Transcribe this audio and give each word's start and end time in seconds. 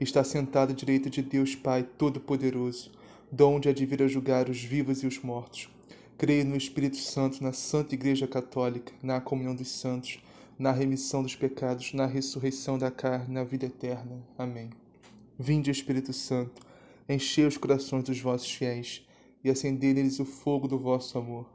está 0.00 0.22
sentado 0.22 0.72
à 0.72 0.74
direita 0.74 1.08
de 1.08 1.22
Deus 1.22 1.54
Pai 1.54 1.82
Todo-Poderoso, 1.82 2.90
donde 3.30 3.68
há 3.68 3.72
de 3.72 3.86
vir 3.86 4.02
a 4.02 4.08
julgar 4.08 4.48
os 4.48 4.62
vivos 4.62 5.02
e 5.02 5.06
os 5.06 5.18
mortos. 5.20 5.68
Creio 6.18 6.44
no 6.44 6.56
Espírito 6.56 6.96
Santo, 6.96 7.42
na 7.42 7.52
Santa 7.52 7.94
Igreja 7.94 8.26
Católica, 8.26 8.92
na 9.02 9.20
comunhão 9.20 9.54
dos 9.54 9.68
santos, 9.68 10.22
na 10.58 10.72
remissão 10.72 11.22
dos 11.22 11.36
pecados, 11.36 11.92
na 11.92 12.06
ressurreição 12.06 12.78
da 12.78 12.90
carne, 12.90 13.34
na 13.34 13.44
vida 13.44 13.66
eterna. 13.66 14.22
Amém. 14.38 14.70
Vinde, 15.38 15.70
Espírito 15.70 16.12
Santo, 16.12 16.62
enchei 17.08 17.44
os 17.44 17.56
corações 17.56 18.04
dos 18.04 18.18
vossos 18.20 18.50
fiéis 18.50 19.06
e 19.44 19.50
acendei 19.50 19.92
neles 19.92 20.18
o 20.18 20.24
fogo 20.24 20.66
do 20.66 20.78
vosso 20.78 21.18
amor. 21.18 21.46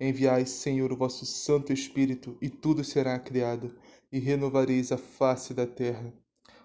Enviai, 0.00 0.44
Senhor, 0.46 0.92
o 0.92 0.96
vosso 0.96 1.24
Santo 1.24 1.72
Espírito, 1.72 2.36
e 2.40 2.48
tudo 2.50 2.84
será 2.84 3.18
criado, 3.18 3.74
e 4.10 4.18
renovareis 4.18 4.92
a 4.92 4.98
face 4.98 5.54
da 5.54 5.66
terra. 5.66 6.12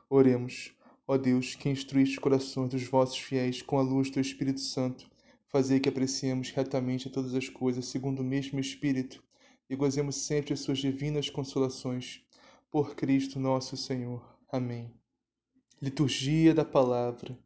Oremos. 0.10 0.74
Ó 1.08 1.18
Deus, 1.18 1.56
que 1.56 1.70
instruíste 1.70 2.16
os 2.16 2.22
corações 2.22 2.70
dos 2.70 2.84
vossos 2.84 3.18
fiéis 3.18 3.62
com 3.62 3.78
a 3.78 3.82
luz 3.82 4.10
do 4.10 4.20
Espírito 4.20 4.60
Santo, 4.60 5.10
fazei 5.48 5.80
que 5.80 5.90
apreciemos 5.90 6.52
retamente 6.52 7.10
todas 7.10 7.34
as 7.34 7.50
coisas 7.50 7.86
segundo 7.88 8.20
o 8.20 8.26
mesmo 8.26 8.60
Espírito 8.60 9.24
e 9.70 9.76
gozemos 9.76 10.16
sempre 10.16 10.54
as 10.54 10.60
suas 10.60 10.80
divinas 10.80 11.30
consolações. 11.30 12.22
Por 12.70 12.96
Cristo 12.96 13.40
nosso 13.40 13.76
Senhor. 13.76 14.38
Amém. 14.50 14.94
Liturgia 15.82 16.54
da 16.54 16.64
Palavra, 16.64 17.38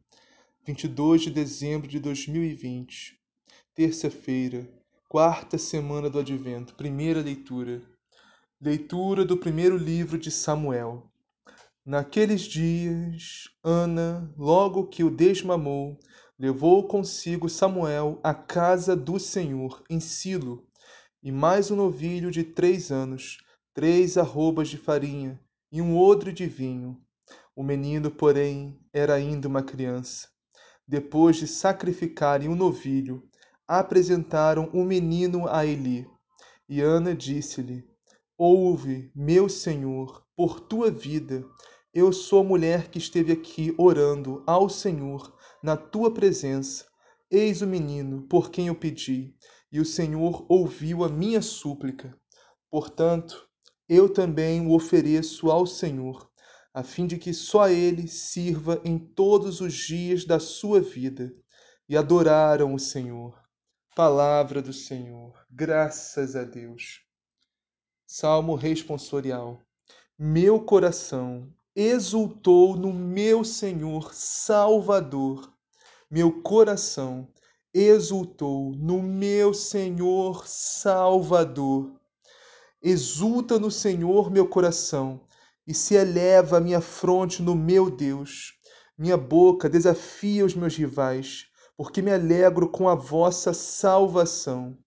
22 0.64 1.22
de 1.22 1.30
dezembro 1.30 1.88
de 1.88 1.98
2020, 1.98 3.18
terça-feira, 3.74 4.68
quarta 5.08 5.56
semana 5.56 6.10
do 6.10 6.18
Advento, 6.18 6.74
primeira 6.74 7.20
leitura. 7.22 7.80
Leitura 8.60 9.24
do 9.24 9.36
primeiro 9.36 9.76
livro 9.76 10.18
de 10.18 10.30
Samuel. 10.30 11.10
Naqueles 11.86 12.40
dias, 12.40 13.44
Ana, 13.62 14.28
logo 14.36 14.88
que 14.88 15.04
o 15.04 15.10
desmamou, 15.10 15.96
levou 16.36 16.88
consigo 16.88 17.48
Samuel 17.48 18.18
à 18.24 18.34
casa 18.34 18.96
do 18.96 19.20
Senhor, 19.20 19.84
em 19.88 20.00
Silo, 20.00 20.66
e 21.22 21.30
mais 21.30 21.70
um 21.70 21.76
novilho 21.76 22.28
de 22.28 22.42
três 22.42 22.90
anos, 22.90 23.38
três 23.72 24.18
arrobas 24.18 24.68
de 24.68 24.76
farinha 24.76 25.40
e 25.70 25.80
um 25.80 25.96
odre 25.96 26.32
de 26.32 26.46
vinho. 26.46 27.00
O 27.54 27.62
menino, 27.62 28.10
porém, 28.10 28.76
era 28.92 29.14
ainda 29.14 29.46
uma 29.46 29.62
criança. 29.62 30.26
Depois 30.88 31.36
de 31.36 31.46
sacrificarem 31.46 32.48
o 32.48 32.52
um 32.52 32.56
novilho, 32.56 33.22
apresentaram 33.64 34.68
o 34.72 34.82
menino 34.82 35.46
a 35.46 35.64
Eli. 35.64 36.04
E 36.68 36.80
Ana 36.80 37.14
disse-lhe: 37.14 37.88
Ouve, 38.36 39.08
meu 39.14 39.48
senhor, 39.48 40.26
por 40.36 40.58
tua 40.58 40.90
vida, 40.90 41.44
eu 41.96 42.12
sou 42.12 42.40
a 42.40 42.44
mulher 42.44 42.90
que 42.90 42.98
esteve 42.98 43.32
aqui 43.32 43.74
orando 43.78 44.44
ao 44.46 44.68
Senhor 44.68 45.34
na 45.62 45.78
tua 45.78 46.12
presença. 46.12 46.84
Eis 47.30 47.62
o 47.62 47.66
menino 47.66 48.20
por 48.28 48.50
quem 48.50 48.66
eu 48.66 48.74
pedi, 48.74 49.34
e 49.72 49.80
o 49.80 49.84
Senhor 49.84 50.44
ouviu 50.46 51.04
a 51.04 51.08
minha 51.08 51.40
súplica. 51.40 52.14
Portanto, 52.70 53.48
eu 53.88 54.12
também 54.12 54.60
o 54.60 54.74
ofereço 54.74 55.50
ao 55.50 55.66
Senhor, 55.66 56.30
a 56.74 56.82
fim 56.82 57.06
de 57.06 57.16
que 57.16 57.32
só 57.32 57.66
ele 57.66 58.06
sirva 58.06 58.78
em 58.84 58.98
todos 58.98 59.62
os 59.62 59.72
dias 59.72 60.26
da 60.26 60.38
sua 60.38 60.82
vida. 60.82 61.34
E 61.88 61.96
adoraram 61.96 62.74
o 62.74 62.78
Senhor. 62.78 63.42
Palavra 63.94 64.60
do 64.60 64.72
Senhor. 64.72 65.32
Graças 65.50 66.36
a 66.36 66.44
Deus. 66.44 67.00
Salmo 68.06 68.54
responsorial. 68.54 69.62
Meu 70.18 70.60
coração 70.60 71.55
exultou 71.76 72.74
no 72.74 72.90
meu 72.90 73.44
Senhor 73.44 74.14
Salvador. 74.14 75.52
Meu 76.10 76.40
coração 76.40 77.28
exultou 77.74 78.72
no 78.74 79.02
meu 79.02 79.52
Senhor 79.52 80.48
Salvador. 80.48 81.92
Exulta 82.82 83.58
no 83.58 83.70
Senhor 83.70 84.30
meu 84.30 84.48
coração 84.48 85.20
e 85.66 85.74
se 85.74 85.94
eleva 85.94 86.56
a 86.56 86.60
minha 86.60 86.80
fronte 86.80 87.42
no 87.42 87.54
meu 87.54 87.90
Deus. 87.90 88.54
Minha 88.96 89.18
boca 89.18 89.68
desafia 89.68 90.46
os 90.46 90.54
meus 90.54 90.74
rivais, 90.74 91.44
porque 91.76 92.00
me 92.00 92.10
alegro 92.10 92.70
com 92.70 92.88
a 92.88 92.94
vossa 92.94 93.52
salvação. 93.52 94.78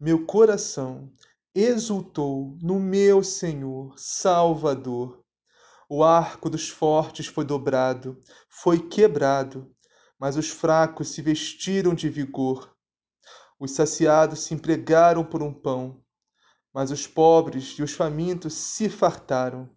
Meu 0.00 0.24
coração 0.24 1.12
exultou 1.54 2.56
no 2.62 2.80
meu 2.80 3.22
Senhor 3.22 3.92
Salvador. 3.98 5.19
O 5.92 6.04
arco 6.04 6.48
dos 6.48 6.68
fortes 6.68 7.26
foi 7.26 7.44
dobrado, 7.44 8.16
foi 8.48 8.78
quebrado, 8.78 9.74
mas 10.20 10.36
os 10.36 10.48
fracos 10.48 11.08
se 11.08 11.20
vestiram 11.20 11.96
de 11.96 12.08
vigor. 12.08 12.72
Os 13.58 13.72
saciados 13.72 14.44
se 14.44 14.54
empregaram 14.54 15.24
por 15.24 15.42
um 15.42 15.52
pão, 15.52 16.00
mas 16.72 16.92
os 16.92 17.08
pobres 17.08 17.76
e 17.76 17.82
os 17.82 17.90
famintos 17.90 18.54
se 18.54 18.88
fartaram. 18.88 19.68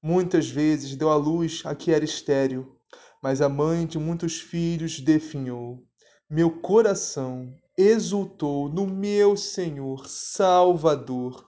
Muitas 0.00 0.48
vezes 0.48 0.94
deu 0.94 1.10
à 1.10 1.16
luz 1.16 1.62
a 1.64 1.74
que 1.74 1.90
era 1.90 2.04
estéril, 2.04 2.78
mas 3.20 3.42
a 3.42 3.48
mãe 3.48 3.88
de 3.88 3.98
muitos 3.98 4.40
filhos 4.40 5.00
definhou. 5.00 5.84
Meu 6.30 6.60
coração 6.60 7.52
exultou 7.76 8.68
no 8.68 8.86
meu 8.86 9.36
Senhor 9.36 10.06
Salvador. 10.06 11.44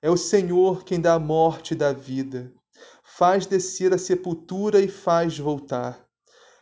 É 0.00 0.08
o 0.08 0.16
Senhor 0.16 0.84
quem 0.84 1.00
dá 1.00 1.14
a 1.14 1.18
morte 1.18 1.74
e 1.74 1.76
dá 1.76 1.88
a 1.88 1.92
vida 1.92 2.54
faz 3.16 3.44
descer 3.44 3.92
a 3.92 3.98
sepultura 3.98 4.80
e 4.80 4.88
faz 4.88 5.38
voltar. 5.38 6.02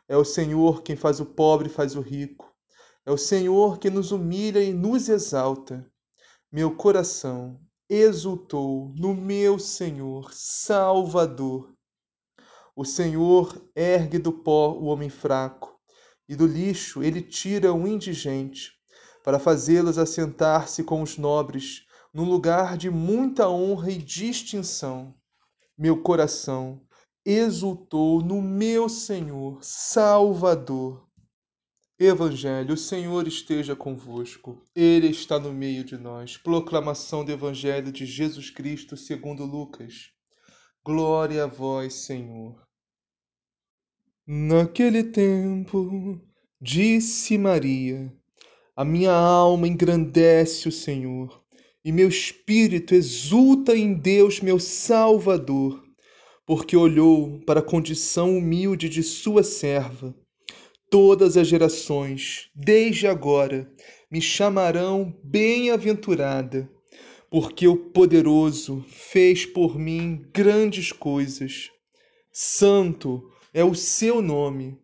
É 0.09 0.17
o 0.17 0.25
Senhor 0.25 0.83
quem 0.83 0.97
faz 0.97 1.21
o 1.21 1.25
pobre 1.25 1.69
e 1.69 1.73
faz 1.73 1.95
o 1.95 2.01
rico. 2.01 2.53
É 3.07 3.13
o 3.13 3.17
Senhor 3.17 3.79
que 3.79 3.89
nos 3.89 4.11
humilha 4.11 4.61
e 4.61 4.73
nos 4.73 5.09
exalta. 5.09 5.89
Meu 6.51 6.75
coração 6.75 7.61
exultou 7.89 8.93
no 8.97 9.15
meu 9.15 9.61
Senhor 9.61 10.33
Salvador. 10.35 11.73
O 12.75 12.85
Senhor 12.85 13.71
ergue 13.77 14.19
do 14.19 14.33
pó 14.33 14.73
o 14.73 14.87
homem 14.87 15.09
fraco, 15.09 15.79
e 16.29 16.35
do 16.35 16.49
lixo 16.49 17.01
ele 17.01 17.23
tira 17.23 17.73
o 17.73 17.87
indigente, 17.87 18.73
para 19.23 19.39
fazê-los 19.39 19.99
assentar-se 19.99 20.83
com 20.83 21.01
os 21.01 21.17
nobres, 21.17 21.87
num 22.13 22.29
lugar 22.29 22.77
de 22.77 22.91
muita 22.91 23.49
honra 23.49 23.93
e 23.93 23.99
distinção 23.99 25.15
meu 25.81 26.03
coração 26.03 26.79
exultou 27.25 28.21
no 28.21 28.43
meu 28.43 28.87
Senhor 28.87 29.65
Salvador. 29.65 31.09
Evangelho, 31.99 32.75
o 32.75 32.77
Senhor 32.77 33.27
esteja 33.27 33.75
convosco, 33.75 34.63
Ele 34.77 35.07
está 35.07 35.39
no 35.39 35.55
meio 35.55 35.83
de 35.83 35.97
nós. 35.97 36.37
Proclamação 36.37 37.25
do 37.25 37.33
Evangelho 37.33 37.91
de 37.91 38.05
Jesus 38.05 38.51
Cristo 38.51 38.95
segundo 38.95 39.47
Lucas. 39.47 40.11
Glória 40.85 41.45
a 41.45 41.47
vós, 41.47 41.95
Senhor. 41.95 42.63
Naquele 44.27 45.03
tempo, 45.03 46.21
disse 46.61 47.39
Maria, 47.39 48.15
a 48.77 48.85
minha 48.85 49.13
alma 49.13 49.67
engrandece 49.67 50.69
o 50.69 50.73
Senhor 50.73 51.40
e 51.85 51.91
meu 51.91 52.09
espírito 52.09 52.95
exulta 52.95 53.77
em 53.77 53.95
Deus, 53.95 54.41
meu 54.41 54.59
Salvador, 54.59 55.83
porque 56.47 56.77
olhou 56.77 57.41
para 57.47 57.61
a 57.61 57.63
condição 57.63 58.37
humilde 58.37 58.89
de 58.89 59.03
sua 59.03 59.43
serva. 59.43 60.15
Todas 60.91 61.37
as 61.37 61.47
gerações, 61.47 62.51
desde 62.55 63.07
agora, 63.07 63.73
me 64.11 64.21
chamarão 64.21 65.17
bem-aventurada, 65.23 66.69
porque 67.31 67.69
o 67.69 67.77
poderoso 67.77 68.85
fez 68.89 69.47
por 69.47 69.79
mim 69.79 70.27
grandes 70.35 70.91
coisas. 70.91 71.71
Santo 72.33 73.31
é 73.55 73.65
o 73.65 73.75
seu 73.75 74.21
nome, 74.21 74.77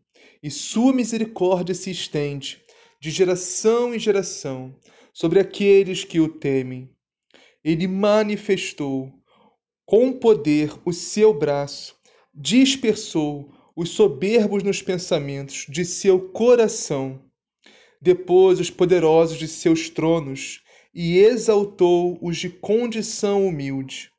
e 0.42 0.50
sua 0.50 0.92
misericórdia 0.92 1.74
se 1.74 1.90
estende 1.90 2.62
de 3.00 3.10
geração 3.10 3.94
em 3.94 3.98
geração 3.98 4.74
sobre 5.16 5.40
aqueles 5.40 6.04
que 6.04 6.20
o 6.20 6.28
temem. 6.28 6.90
Ele 7.64 7.86
manifestou 7.86 9.10
com 9.86 10.12
poder 10.12 10.70
o 10.84 10.92
seu 10.92 11.32
braço, 11.32 11.96
dispersou 12.34 13.50
os 13.74 13.88
soberbos 13.88 14.62
nos 14.62 14.82
pensamentos 14.82 15.64
de 15.70 15.86
seu 15.86 16.20
coração, 16.20 17.24
depois 17.98 18.60
os 18.60 18.68
poderosos 18.68 19.38
de 19.38 19.48
seus 19.48 19.88
tronos, 19.88 20.62
e 20.94 21.16
exaltou 21.16 22.18
os 22.20 22.36
de 22.36 22.50
condição 22.50 23.46
humilde. 23.46 24.10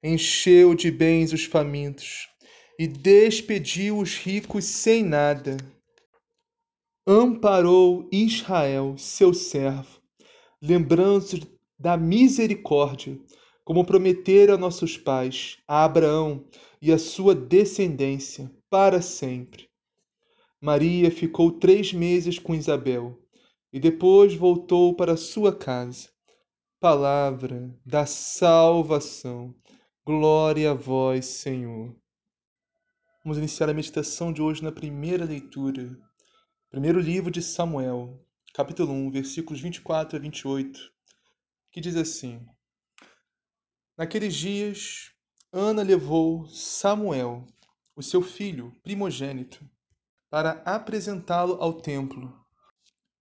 Encheu 0.00 0.72
de 0.72 0.88
bens 0.88 1.32
os 1.32 1.46
famintos, 1.46 2.28
e 2.78 2.86
despediu 2.86 3.98
os 3.98 4.14
ricos 4.16 4.66
sem 4.66 5.02
nada. 5.02 5.56
Amparou 7.04 8.08
Israel, 8.12 8.94
seu 8.96 9.34
servo, 9.34 9.97
lembrando 10.60 11.46
da 11.78 11.96
misericórdia, 11.96 13.18
como 13.64 13.84
prometera 13.84 14.54
a 14.54 14.58
nossos 14.58 14.96
pais, 14.96 15.58
a 15.66 15.84
Abraão 15.84 16.44
e 16.80 16.90
a 16.90 16.98
sua 16.98 17.34
descendência, 17.34 18.50
para 18.70 19.00
sempre. 19.00 19.68
Maria 20.60 21.10
ficou 21.10 21.52
três 21.52 21.92
meses 21.92 22.38
com 22.38 22.54
Isabel 22.54 23.18
e 23.72 23.78
depois 23.78 24.34
voltou 24.34 24.94
para 24.94 25.16
sua 25.16 25.54
casa. 25.54 26.08
Palavra 26.80 27.74
da 27.84 28.06
salvação. 28.06 29.54
Glória 30.04 30.70
a 30.70 30.74
vós, 30.74 31.26
Senhor. 31.26 31.94
Vamos 33.24 33.38
iniciar 33.38 33.68
a 33.68 33.74
meditação 33.74 34.32
de 34.32 34.40
hoje 34.40 34.62
na 34.62 34.72
primeira 34.72 35.24
leitura. 35.24 35.96
Primeiro 36.70 36.98
livro 36.98 37.30
de 37.30 37.42
Samuel, 37.42 38.18
capítulo 38.54 38.92
1, 38.92 39.10
versículos 39.10 39.60
24 39.60 40.16
a 40.16 40.20
28, 40.20 40.92
que 41.70 41.80
diz 41.80 41.96
assim: 41.96 42.44
Naqueles 43.96 44.34
dias, 44.34 45.12
Ana 45.52 45.82
levou 45.82 46.46
Samuel, 46.48 47.46
o 47.94 48.02
seu 48.02 48.22
filho 48.22 48.72
primogênito, 48.82 49.68
para 50.30 50.62
apresentá-lo 50.64 51.54
ao 51.60 51.74
templo 51.74 52.32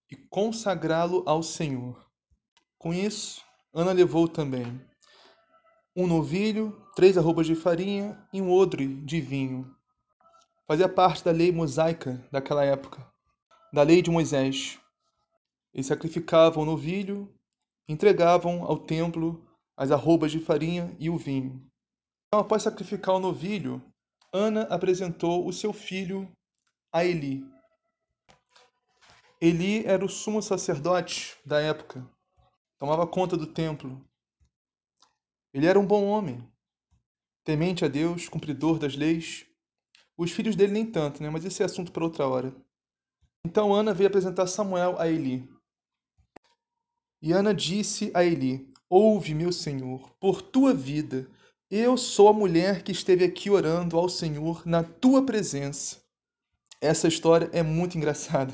e 0.09 0.15
consagrá-lo 0.15 1.23
ao 1.25 1.43
Senhor. 1.43 2.05
Com 2.77 2.93
isso, 2.93 3.43
Ana 3.73 3.91
levou 3.91 4.27
também 4.27 4.81
um 5.95 6.05
novilho, 6.05 6.79
três 6.95 7.17
arrobas 7.17 7.47
de 7.47 7.55
farinha 7.55 8.23
e 8.31 8.39
um 8.39 8.51
odre 8.51 8.87
de 9.01 9.19
vinho. 9.19 9.75
Fazia 10.67 10.87
parte 10.87 11.23
da 11.23 11.31
lei 11.31 11.51
mosaica 11.51 12.23
daquela 12.31 12.63
época, 12.63 13.03
da 13.73 13.81
lei 13.81 14.01
de 14.01 14.11
Moisés. 14.11 14.79
Eles 15.77 15.87
sacrificavam 15.87 16.63
o 16.63 16.65
novilho, 16.65 17.33
entregavam 17.87 18.65
ao 18.65 18.77
templo 18.77 19.47
as 19.77 19.91
arrobas 19.91 20.31
de 20.31 20.39
farinha 20.39 20.93
e 20.99 21.09
o 21.09 21.17
vinho. 21.17 21.65
Então, 22.27 22.41
após 22.41 22.63
sacrificar 22.63 23.15
o 23.15 23.19
novilho, 23.19 23.81
Ana 24.33 24.63
apresentou 24.63 25.47
o 25.47 25.53
seu 25.53 25.71
filho 25.71 26.29
a 26.91 27.05
Eli. 27.05 27.45
Eli 29.39 29.85
era 29.85 30.03
o 30.03 30.09
sumo 30.09 30.41
sacerdote 30.41 31.37
da 31.45 31.61
época, 31.61 32.05
tomava 32.77 33.07
conta 33.07 33.37
do 33.37 33.47
templo 33.47 34.05
ele 35.57 35.65
era 35.65 35.79
um 35.79 35.85
bom 35.87 36.05
homem, 36.05 36.47
temente 37.43 37.83
a 37.83 37.87
Deus, 37.87 38.29
cumpridor 38.29 38.77
das 38.77 38.95
leis. 38.95 39.43
Os 40.15 40.29
filhos 40.31 40.55
dele 40.55 40.71
nem 40.71 40.85
tanto, 40.85 41.23
né? 41.23 41.31
Mas 41.31 41.45
esse 41.45 41.63
é 41.63 41.65
assunto 41.65 41.91
para 41.91 42.03
outra 42.03 42.27
hora. 42.27 42.55
Então 43.43 43.73
Ana 43.73 43.91
veio 43.91 44.07
apresentar 44.07 44.45
Samuel 44.45 44.99
a 44.99 45.07
Eli. 45.07 45.49
E 47.21 47.31
Ana 47.31 47.53
disse 47.53 48.11
a 48.13 48.23
Eli: 48.23 48.71
Ouve, 48.89 49.33
meu 49.33 49.51
senhor, 49.51 50.11
por 50.19 50.41
tua 50.41 50.73
vida, 50.73 51.27
eu 51.69 51.97
sou 51.97 52.29
a 52.29 52.33
mulher 52.33 52.83
que 52.83 52.91
esteve 52.91 53.25
aqui 53.25 53.49
orando 53.49 53.97
ao 53.97 54.07
Senhor 54.07 54.65
na 54.65 54.83
tua 54.83 55.25
presença. 55.25 55.97
Essa 56.79 57.07
história 57.07 57.49
é 57.51 57.61
muito 57.61 57.97
engraçada. 57.97 58.53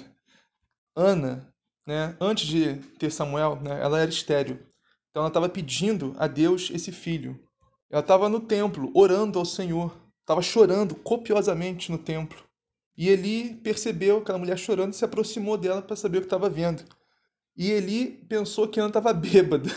Ana, 0.95 1.53
né, 1.85 2.15
antes 2.19 2.47
de 2.47 2.75
ter 2.97 3.11
Samuel, 3.11 3.57
né, 3.57 3.79
ela 3.81 3.99
era 3.99 4.09
estéril. 4.09 4.57
Então 5.11 5.21
ela 5.21 5.27
estava 5.27 5.47
pedindo 5.47 6.15
a 6.17 6.25
Deus 6.25 6.71
esse 6.73 6.91
filho. 6.91 7.39
Ela 7.91 8.01
estava 8.01 8.27
no 8.27 8.39
templo, 8.39 8.91
orando 8.95 9.37
ao 9.37 9.45
Senhor. 9.45 9.95
Estava 10.21 10.41
chorando 10.41 10.95
copiosamente 10.95 11.91
no 11.91 11.99
templo. 11.99 12.43
E 12.97 13.09
Eli 13.09 13.55
percebeu 13.55 14.17
aquela 14.17 14.39
mulher 14.39 14.57
chorando 14.57 14.93
e 14.93 14.95
se 14.95 15.05
aproximou 15.05 15.57
dela 15.57 15.81
para 15.81 15.95
saber 15.95 16.17
o 16.17 16.21
que 16.21 16.27
estava 16.27 16.49
vendo. 16.49 16.83
E 17.55 17.71
Eli 17.71 18.25
pensou 18.27 18.67
que 18.67 18.79
Ana 18.79 18.89
estava 18.89 19.13
bêbada. 19.13 19.69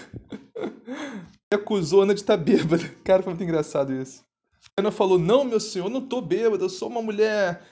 e 1.53 1.55
acusou 1.55 2.03
Ana 2.03 2.15
de 2.15 2.21
estar 2.21 2.39
tá 2.39 2.43
bêbada. 2.43 2.89
Cara, 3.05 3.23
foi 3.23 3.33
muito 3.33 3.45
engraçado 3.45 3.93
isso. 3.93 4.25
Ana 4.79 4.91
falou: 4.91 5.19
Não, 5.19 5.45
meu 5.45 5.61
senhor, 5.61 5.87
eu 5.87 5.91
não 5.91 6.03
estou 6.03 6.23
bêbada, 6.23 6.65
eu 6.65 6.69
sou 6.69 6.89
uma 6.89 7.03
mulher. 7.03 7.63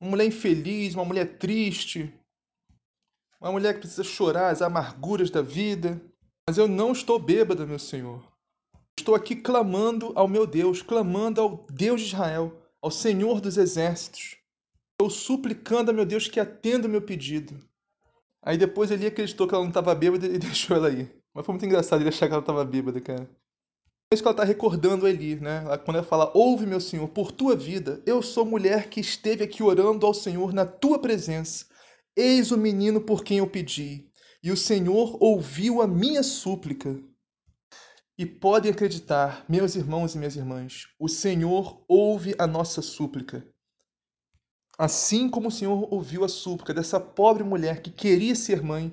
Uma 0.00 0.10
mulher 0.10 0.26
infeliz, 0.26 0.94
uma 0.94 1.04
mulher 1.04 1.38
triste. 1.38 2.12
Uma 3.40 3.52
mulher 3.52 3.74
que 3.74 3.80
precisa 3.80 4.04
chorar 4.04 4.50
as 4.50 4.62
amarguras 4.62 5.30
da 5.30 5.42
vida. 5.42 6.00
Mas 6.48 6.58
eu 6.58 6.66
não 6.66 6.92
estou 6.92 7.18
bêbada, 7.18 7.64
meu 7.64 7.78
Senhor. 7.78 8.22
Estou 8.98 9.14
aqui 9.14 9.36
clamando 9.36 10.12
ao 10.14 10.28
meu 10.28 10.46
Deus, 10.46 10.82
clamando 10.82 11.40
ao 11.40 11.66
Deus 11.70 12.00
de 12.00 12.08
Israel, 12.08 12.60
ao 12.80 12.90
Senhor 12.90 13.40
dos 13.40 13.56
exércitos. 13.56 14.36
Estou 14.92 15.08
suplicando 15.08 15.90
a 15.90 15.94
meu 15.94 16.04
Deus 16.04 16.28
que 16.28 16.38
atenda 16.38 16.86
o 16.86 16.90
meu 16.90 17.00
pedido. 17.00 17.58
Aí 18.42 18.58
depois 18.58 18.90
ele 18.90 19.06
acreditou 19.06 19.46
que 19.46 19.54
ela 19.54 19.62
não 19.62 19.70
estava 19.70 19.94
bêbada 19.94 20.26
e 20.26 20.36
deixou 20.38 20.76
ela 20.76 20.90
ir. 20.90 21.14
Mas 21.34 21.46
foi 21.46 21.52
muito 21.54 21.66
engraçado 21.66 22.00
ele 22.00 22.08
achar 22.08 22.26
que 22.26 22.32
ela 22.32 22.42
estava 22.42 22.64
bêbada, 22.64 23.00
cara. 23.00 23.28
É 24.10 24.14
isso 24.14 24.22
que 24.22 24.28
ela 24.28 24.34
está 24.34 24.44
recordando 24.44 25.06
ali, 25.06 25.36
né? 25.36 25.64
Quando 25.84 25.96
ela 25.96 26.06
fala, 26.06 26.30
ouve 26.34 26.66
meu 26.66 26.80
Senhor, 26.80 27.08
por 27.08 27.32
tua 27.32 27.56
vida, 27.56 28.02
eu 28.04 28.20
sou 28.20 28.44
mulher 28.44 28.90
que 28.90 29.00
esteve 29.00 29.44
aqui 29.44 29.62
orando 29.62 30.04
ao 30.04 30.12
Senhor 30.12 30.52
na 30.52 30.66
tua 30.66 30.98
presença. 30.98 31.66
Eis 32.14 32.50
o 32.50 32.58
menino 32.58 33.00
por 33.00 33.24
quem 33.24 33.38
eu 33.38 33.46
pedi 33.46 34.12
e 34.42 34.50
o 34.50 34.56
Senhor 34.56 35.16
ouviu 35.22 35.80
a 35.80 35.86
minha 35.86 36.22
súplica. 36.22 37.00
E 38.18 38.26
podem 38.26 38.72
acreditar, 38.72 39.44
meus 39.48 39.76
irmãos 39.76 40.14
e 40.14 40.18
minhas 40.18 40.36
irmãs, 40.36 40.88
o 40.98 41.08
Senhor 41.08 41.84
ouve 41.88 42.34
a 42.38 42.46
nossa 42.46 42.82
súplica. 42.82 43.46
Assim 44.82 45.28
como 45.28 45.46
o 45.46 45.50
Senhor 45.52 45.86
ouviu 45.94 46.24
a 46.24 46.28
súplica 46.28 46.74
dessa 46.74 46.98
pobre 46.98 47.44
mulher 47.44 47.82
que 47.82 47.88
queria 47.88 48.34
ser 48.34 48.64
mãe, 48.64 48.92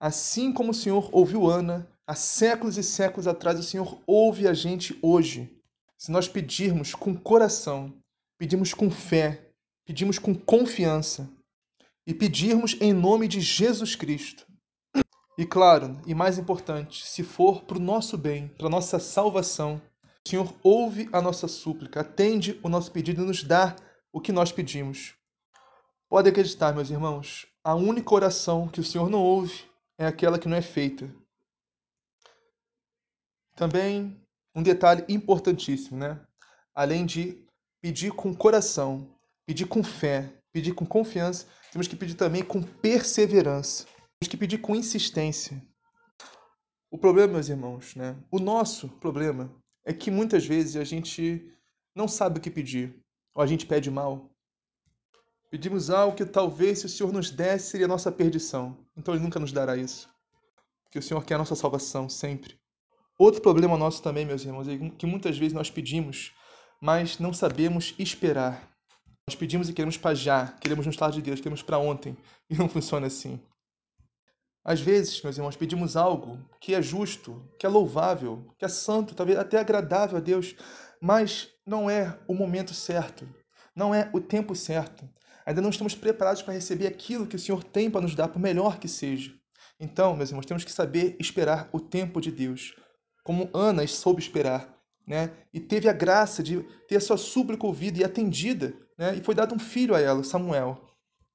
assim 0.00 0.52
como 0.52 0.72
o 0.72 0.74
Senhor 0.74 1.08
ouviu 1.12 1.46
Ana 1.46 1.88
há 2.04 2.16
séculos 2.16 2.76
e 2.76 2.82
séculos 2.82 3.28
atrás, 3.28 3.56
o 3.56 3.62
Senhor 3.62 4.02
ouve 4.08 4.48
a 4.48 4.52
gente 4.52 4.98
hoje. 5.00 5.56
Se 5.96 6.10
nós 6.10 6.26
pedirmos 6.26 6.96
com 6.96 7.14
coração, 7.14 7.94
pedirmos 8.36 8.74
com 8.74 8.90
fé, 8.90 9.52
pedirmos 9.86 10.18
com 10.18 10.34
confiança 10.34 11.30
e 12.04 12.12
pedirmos 12.12 12.76
em 12.80 12.92
nome 12.92 13.28
de 13.28 13.40
Jesus 13.40 13.94
Cristo, 13.94 14.44
e 15.38 15.46
claro, 15.46 15.96
e 16.08 16.12
mais 16.12 16.38
importante, 16.38 17.06
se 17.06 17.22
for 17.22 17.62
para 17.62 17.78
o 17.78 17.80
nosso 17.80 18.18
bem, 18.18 18.48
para 18.58 18.68
nossa 18.68 18.98
salvação, 18.98 19.80
o 20.26 20.28
Senhor 20.28 20.52
ouve 20.60 21.08
a 21.12 21.22
nossa 21.22 21.46
súplica, 21.46 22.00
atende 22.00 22.58
o 22.64 22.68
nosso 22.68 22.90
pedido 22.90 23.22
e 23.22 23.26
nos 23.26 23.44
dá 23.44 23.76
o 24.14 24.20
que 24.20 24.30
nós 24.30 24.52
pedimos. 24.52 25.16
Pode 26.08 26.28
acreditar, 26.28 26.72
meus 26.72 26.88
irmãos, 26.88 27.48
a 27.64 27.74
única 27.74 28.14
oração 28.14 28.68
que 28.68 28.78
o 28.78 28.84
Senhor 28.84 29.10
não 29.10 29.20
ouve 29.20 29.68
é 29.98 30.06
aquela 30.06 30.38
que 30.38 30.48
não 30.48 30.56
é 30.56 30.62
feita. 30.62 31.12
Também 33.56 34.16
um 34.54 34.62
detalhe 34.62 35.04
importantíssimo, 35.08 35.98
né? 35.98 36.24
Além 36.72 37.04
de 37.04 37.44
pedir 37.82 38.12
com 38.12 38.32
coração, 38.32 39.12
pedir 39.44 39.66
com 39.66 39.82
fé, 39.82 40.32
pedir 40.52 40.74
com 40.74 40.86
confiança, 40.86 41.48
temos 41.72 41.88
que 41.88 41.96
pedir 41.96 42.14
também 42.14 42.44
com 42.44 42.62
perseverança. 42.62 43.84
Temos 43.84 44.30
que 44.30 44.36
pedir 44.36 44.58
com 44.58 44.76
insistência. 44.76 45.60
O 46.88 46.96
problema, 46.96 47.32
meus 47.32 47.48
irmãos, 47.48 47.96
né? 47.96 48.16
O 48.30 48.38
nosso 48.38 48.88
problema 48.88 49.52
é 49.84 49.92
que 49.92 50.08
muitas 50.08 50.46
vezes 50.46 50.76
a 50.76 50.84
gente 50.84 51.52
não 51.96 52.06
sabe 52.06 52.38
o 52.38 52.40
que 52.40 52.50
pedir, 52.50 53.03
ou 53.34 53.42
a 53.42 53.46
gente 53.46 53.66
pede 53.66 53.90
mal. 53.90 54.30
Pedimos 55.50 55.90
algo 55.90 56.16
que 56.16 56.24
talvez 56.24 56.80
se 56.80 56.86
o 56.86 56.88
Senhor 56.88 57.12
nos 57.12 57.30
desse 57.30 57.70
seria 57.70 57.86
a 57.86 57.88
nossa 57.88 58.10
perdição. 58.10 58.76
Então 58.96 59.14
Ele 59.14 59.22
nunca 59.22 59.38
nos 59.38 59.52
dará 59.52 59.76
isso. 59.76 60.08
Porque 60.84 60.98
o 60.98 61.02
Senhor 61.02 61.24
quer 61.24 61.34
a 61.34 61.38
nossa 61.38 61.54
salvação 61.54 62.08
sempre. 62.08 62.58
Outro 63.18 63.40
problema 63.40 63.76
nosso 63.76 64.02
também, 64.02 64.26
meus 64.26 64.44
irmãos, 64.44 64.66
é 64.66 64.76
que 64.90 65.06
muitas 65.06 65.38
vezes 65.38 65.52
nós 65.52 65.70
pedimos, 65.70 66.32
mas 66.80 67.18
não 67.18 67.32
sabemos 67.32 67.94
esperar. 67.98 68.68
Nós 69.28 69.36
pedimos 69.36 69.68
e 69.68 69.72
queremos 69.72 69.96
para 69.96 70.14
já, 70.14 70.48
queremos 70.60 70.84
no 70.84 70.92
estado 70.92 71.14
de 71.14 71.22
Deus, 71.22 71.40
queremos 71.40 71.62
para 71.62 71.78
ontem. 71.78 72.16
E 72.50 72.56
não 72.56 72.68
funciona 72.68 73.06
assim. 73.06 73.40
Às 74.62 74.78
vezes, 74.78 75.22
meus 75.22 75.38
irmãos, 75.38 75.56
pedimos 75.56 75.96
algo 75.96 76.38
que 76.60 76.74
é 76.74 76.82
justo, 76.82 77.42
que 77.58 77.64
é 77.64 77.68
louvável, 77.68 78.44
que 78.58 78.66
é 78.66 78.68
santo, 78.68 79.14
talvez 79.14 79.38
até 79.38 79.58
agradável 79.58 80.18
a 80.18 80.20
Deus, 80.20 80.54
mas 81.00 81.53
não 81.66 81.88
é 81.88 82.18
o 82.26 82.34
momento 82.34 82.74
certo, 82.74 83.28
não 83.74 83.94
é 83.94 84.10
o 84.12 84.20
tempo 84.20 84.54
certo. 84.54 85.08
Ainda 85.46 85.60
não 85.60 85.70
estamos 85.70 85.94
preparados 85.94 86.42
para 86.42 86.54
receber 86.54 86.86
aquilo 86.86 87.26
que 87.26 87.36
o 87.36 87.38
Senhor 87.38 87.62
tem 87.62 87.90
para 87.90 88.00
nos 88.00 88.14
dar, 88.14 88.28
por 88.28 88.38
melhor 88.38 88.78
que 88.78 88.88
seja. 88.88 89.32
Então, 89.78 90.16
meus 90.16 90.30
irmãos, 90.30 90.46
temos 90.46 90.64
que 90.64 90.72
saber 90.72 91.16
esperar 91.18 91.68
o 91.72 91.80
tempo 91.80 92.20
de 92.20 92.30
Deus, 92.30 92.74
como 93.22 93.50
Ana 93.52 93.86
soube 93.86 94.22
esperar 94.22 94.74
né? 95.06 95.30
E 95.52 95.60
teve 95.60 95.88
a 95.88 95.92
graça 95.92 96.42
de 96.42 96.62
ter 96.88 96.96
a 96.96 97.00
sua 97.00 97.16
súplica 97.16 97.66
ouvida 97.66 98.00
e 98.00 98.04
atendida, 98.04 98.74
né? 98.98 99.16
E 99.16 99.22
foi 99.22 99.34
dado 99.34 99.54
um 99.54 99.58
filho 99.58 99.94
a 99.94 100.00
ela, 100.00 100.24
Samuel. 100.24 100.80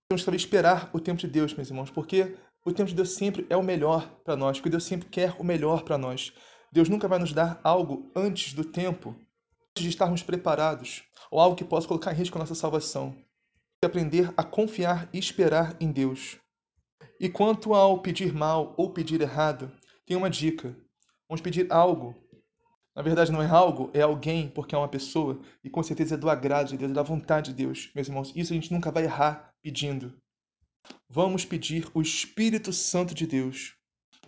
Temos 0.10 0.26
que 0.26 0.36
esperar 0.36 0.90
o 0.92 1.00
tempo 1.00 1.20
de 1.20 1.28
Deus, 1.28 1.54
meus 1.54 1.70
irmãos, 1.70 1.92
porque 1.92 2.36
o 2.66 2.72
tempo 2.72 2.90
de 2.90 2.96
Deus 2.96 3.12
sempre 3.12 3.46
é 3.50 3.56
o 3.56 3.64
melhor 3.64 4.10
para 4.24 4.36
nós, 4.36 4.58
porque 4.58 4.70
Deus 4.70 4.84
sempre 4.84 5.08
quer 5.08 5.36
o 5.38 5.44
melhor 5.44 5.84
para 5.84 5.98
nós. 5.98 6.34
Deus 6.72 6.90
nunca 6.90 7.08
vai 7.08 7.20
nos 7.20 7.32
dar 7.32 7.60
algo 7.64 8.12
antes 8.16 8.54
do 8.54 8.64
tempo, 8.64 9.16
de 9.82 9.90
estarmos 9.90 10.24
preparados, 10.24 11.04
ou 11.32 11.40
algo 11.40 11.56
que 11.56 11.64
possa 11.64 11.88
colocar 11.88 12.12
em 12.12 12.16
risco 12.16 12.38
a 12.38 12.40
nossa 12.40 12.56
salvação. 12.56 13.16
E 13.82 13.86
aprender 13.86 14.34
a 14.36 14.44
confiar 14.44 15.10
e 15.14 15.20
esperar 15.20 15.76
em 15.80 15.92
Deus. 15.92 16.38
E 17.20 17.30
quanto 17.30 17.74
ao 17.74 18.02
pedir 18.02 18.34
mal 18.34 18.74
ou 18.78 18.92
pedir 18.92 19.22
errado, 19.22 19.72
tem 20.06 20.18
uma 20.18 20.30
dica. 20.30 20.76
Vamos 21.28 21.42
pedir 21.42 21.72
algo 21.72 22.16
na 23.00 23.04
verdade, 23.04 23.32
não 23.32 23.42
é 23.42 23.48
algo, 23.48 23.90
é 23.94 24.02
alguém, 24.02 24.50
porque 24.50 24.76
é 24.76 24.78
uma 24.78 24.90
pessoa, 24.90 25.40
e 25.64 25.70
com 25.70 25.82
certeza 25.82 26.16
é 26.16 26.18
do 26.18 26.30
agrado 26.30 26.68
de 26.68 26.78
Deus, 26.78 26.92
é 26.92 26.94
da 26.94 27.02
vontade 27.02 27.52
de 27.52 27.64
Deus, 27.64 27.90
meus 27.96 28.10
irmãos. 28.10 28.34
Isso 28.36 28.52
a 28.52 28.56
gente 28.56 28.74
nunca 28.74 28.92
vai 28.92 29.06
errar 29.06 29.54
pedindo. 29.62 30.14
Vamos 31.08 31.46
pedir 31.46 31.90
o 31.94 32.02
Espírito 32.02 32.74
Santo 32.74 33.14
de 33.14 33.26
Deus, 33.26 33.76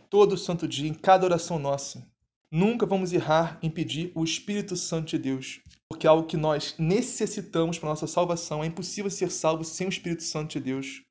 todo 0.09 0.37
santo 0.37 0.69
dia, 0.69 0.87
em 0.87 0.93
cada 0.93 1.25
oração 1.25 1.59
nossa. 1.59 2.09
Nunca 2.51 2.85
vamos 2.85 3.13
errar 3.13 3.57
em 3.63 3.69
pedir 3.69 4.11
o 4.13 4.25
Espírito 4.25 4.75
Santo 4.75 5.11
de 5.11 5.17
Deus, 5.17 5.61
porque 5.89 6.05
é 6.05 6.09
algo 6.09 6.27
que 6.27 6.35
nós 6.35 6.75
necessitamos 6.77 7.79
para 7.79 7.87
nossa 7.87 8.07
salvação. 8.07 8.61
É 8.61 8.67
impossível 8.67 9.09
ser 9.09 9.31
salvo 9.31 9.63
sem 9.63 9.87
o 9.87 9.89
Espírito 9.89 10.23
Santo 10.23 10.51
de 10.51 10.59
Deus. 10.59 11.01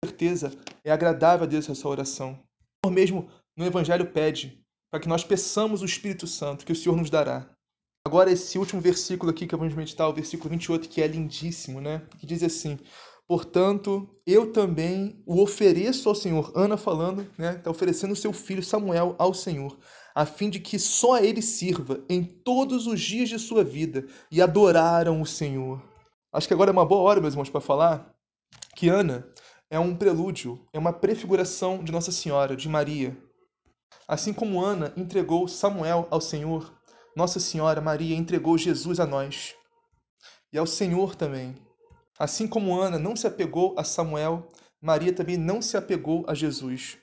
Com 0.00 0.08
certeza 0.08 0.52
é 0.84 0.92
agradável 0.92 1.44
a 1.44 1.48
Deus 1.48 1.68
essa 1.68 1.88
oração. 1.88 2.38
O 2.84 2.90
mesmo 2.90 3.28
no 3.56 3.66
Evangelho 3.66 4.12
pede 4.12 4.62
para 4.88 5.00
que 5.00 5.08
nós 5.08 5.24
peçamos 5.24 5.82
o 5.82 5.84
Espírito 5.84 6.26
Santo, 6.26 6.64
que 6.64 6.72
o 6.72 6.76
Senhor 6.76 6.96
nos 6.96 7.10
dará. 7.10 7.50
Agora, 8.06 8.30
esse 8.30 8.56
último 8.56 8.80
versículo 8.80 9.32
aqui 9.32 9.48
que 9.48 9.56
vamos 9.56 9.74
meditar, 9.74 10.08
o 10.08 10.12
versículo 10.12 10.50
28, 10.50 10.88
que 10.88 11.02
é 11.02 11.08
lindíssimo, 11.08 11.80
né? 11.80 12.02
Que 12.20 12.26
diz 12.26 12.40
assim: 12.44 12.78
Portanto, 13.26 14.08
eu 14.24 14.52
também 14.52 15.20
o 15.26 15.42
ofereço 15.42 16.08
ao 16.08 16.14
Senhor. 16.14 16.52
Ana 16.54 16.76
falando, 16.76 17.28
né? 17.36 17.56
Está 17.56 17.68
oferecendo 17.68 18.12
o 18.12 18.16
seu 18.16 18.32
filho 18.32 18.62
Samuel 18.62 19.16
ao 19.18 19.34
Senhor, 19.34 19.76
a 20.16 20.24
fim 20.24 20.48
de 20.48 20.58
que 20.58 20.78
só 20.78 21.18
ele 21.18 21.42
sirva 21.42 22.02
em 22.08 22.24
todos 22.24 22.86
os 22.86 22.98
dias 22.98 23.28
de 23.28 23.38
sua 23.38 23.62
vida 23.62 24.06
e 24.30 24.40
adoraram 24.40 25.20
o 25.20 25.26
Senhor. 25.26 25.78
Acho 26.32 26.48
que 26.48 26.54
agora 26.54 26.70
é 26.70 26.72
uma 26.72 26.86
boa 26.86 27.02
hora, 27.02 27.20
meus 27.20 27.34
irmãos, 27.34 27.50
para 27.50 27.60
falar 27.60 28.16
que 28.74 28.88
Ana 28.88 29.28
é 29.68 29.78
um 29.78 29.94
prelúdio, 29.94 30.58
é 30.72 30.78
uma 30.78 30.90
prefiguração 30.90 31.84
de 31.84 31.92
Nossa 31.92 32.10
Senhora, 32.10 32.56
de 32.56 32.66
Maria. 32.66 33.14
Assim 34.08 34.32
como 34.32 34.64
Ana 34.64 34.90
entregou 34.96 35.46
Samuel 35.46 36.08
ao 36.10 36.22
Senhor, 36.22 36.72
Nossa 37.14 37.38
Senhora 37.38 37.82
Maria 37.82 38.16
entregou 38.16 38.56
Jesus 38.56 38.98
a 38.98 39.06
nós 39.06 39.54
e 40.50 40.56
ao 40.56 40.66
Senhor 40.66 41.14
também. 41.14 41.54
Assim 42.18 42.48
como 42.48 42.80
Ana 42.80 42.98
não 42.98 43.14
se 43.14 43.26
apegou 43.26 43.74
a 43.76 43.84
Samuel, 43.84 44.50
Maria 44.80 45.12
também 45.12 45.36
não 45.36 45.60
se 45.60 45.76
apegou 45.76 46.24
a 46.26 46.32
Jesus. 46.32 46.96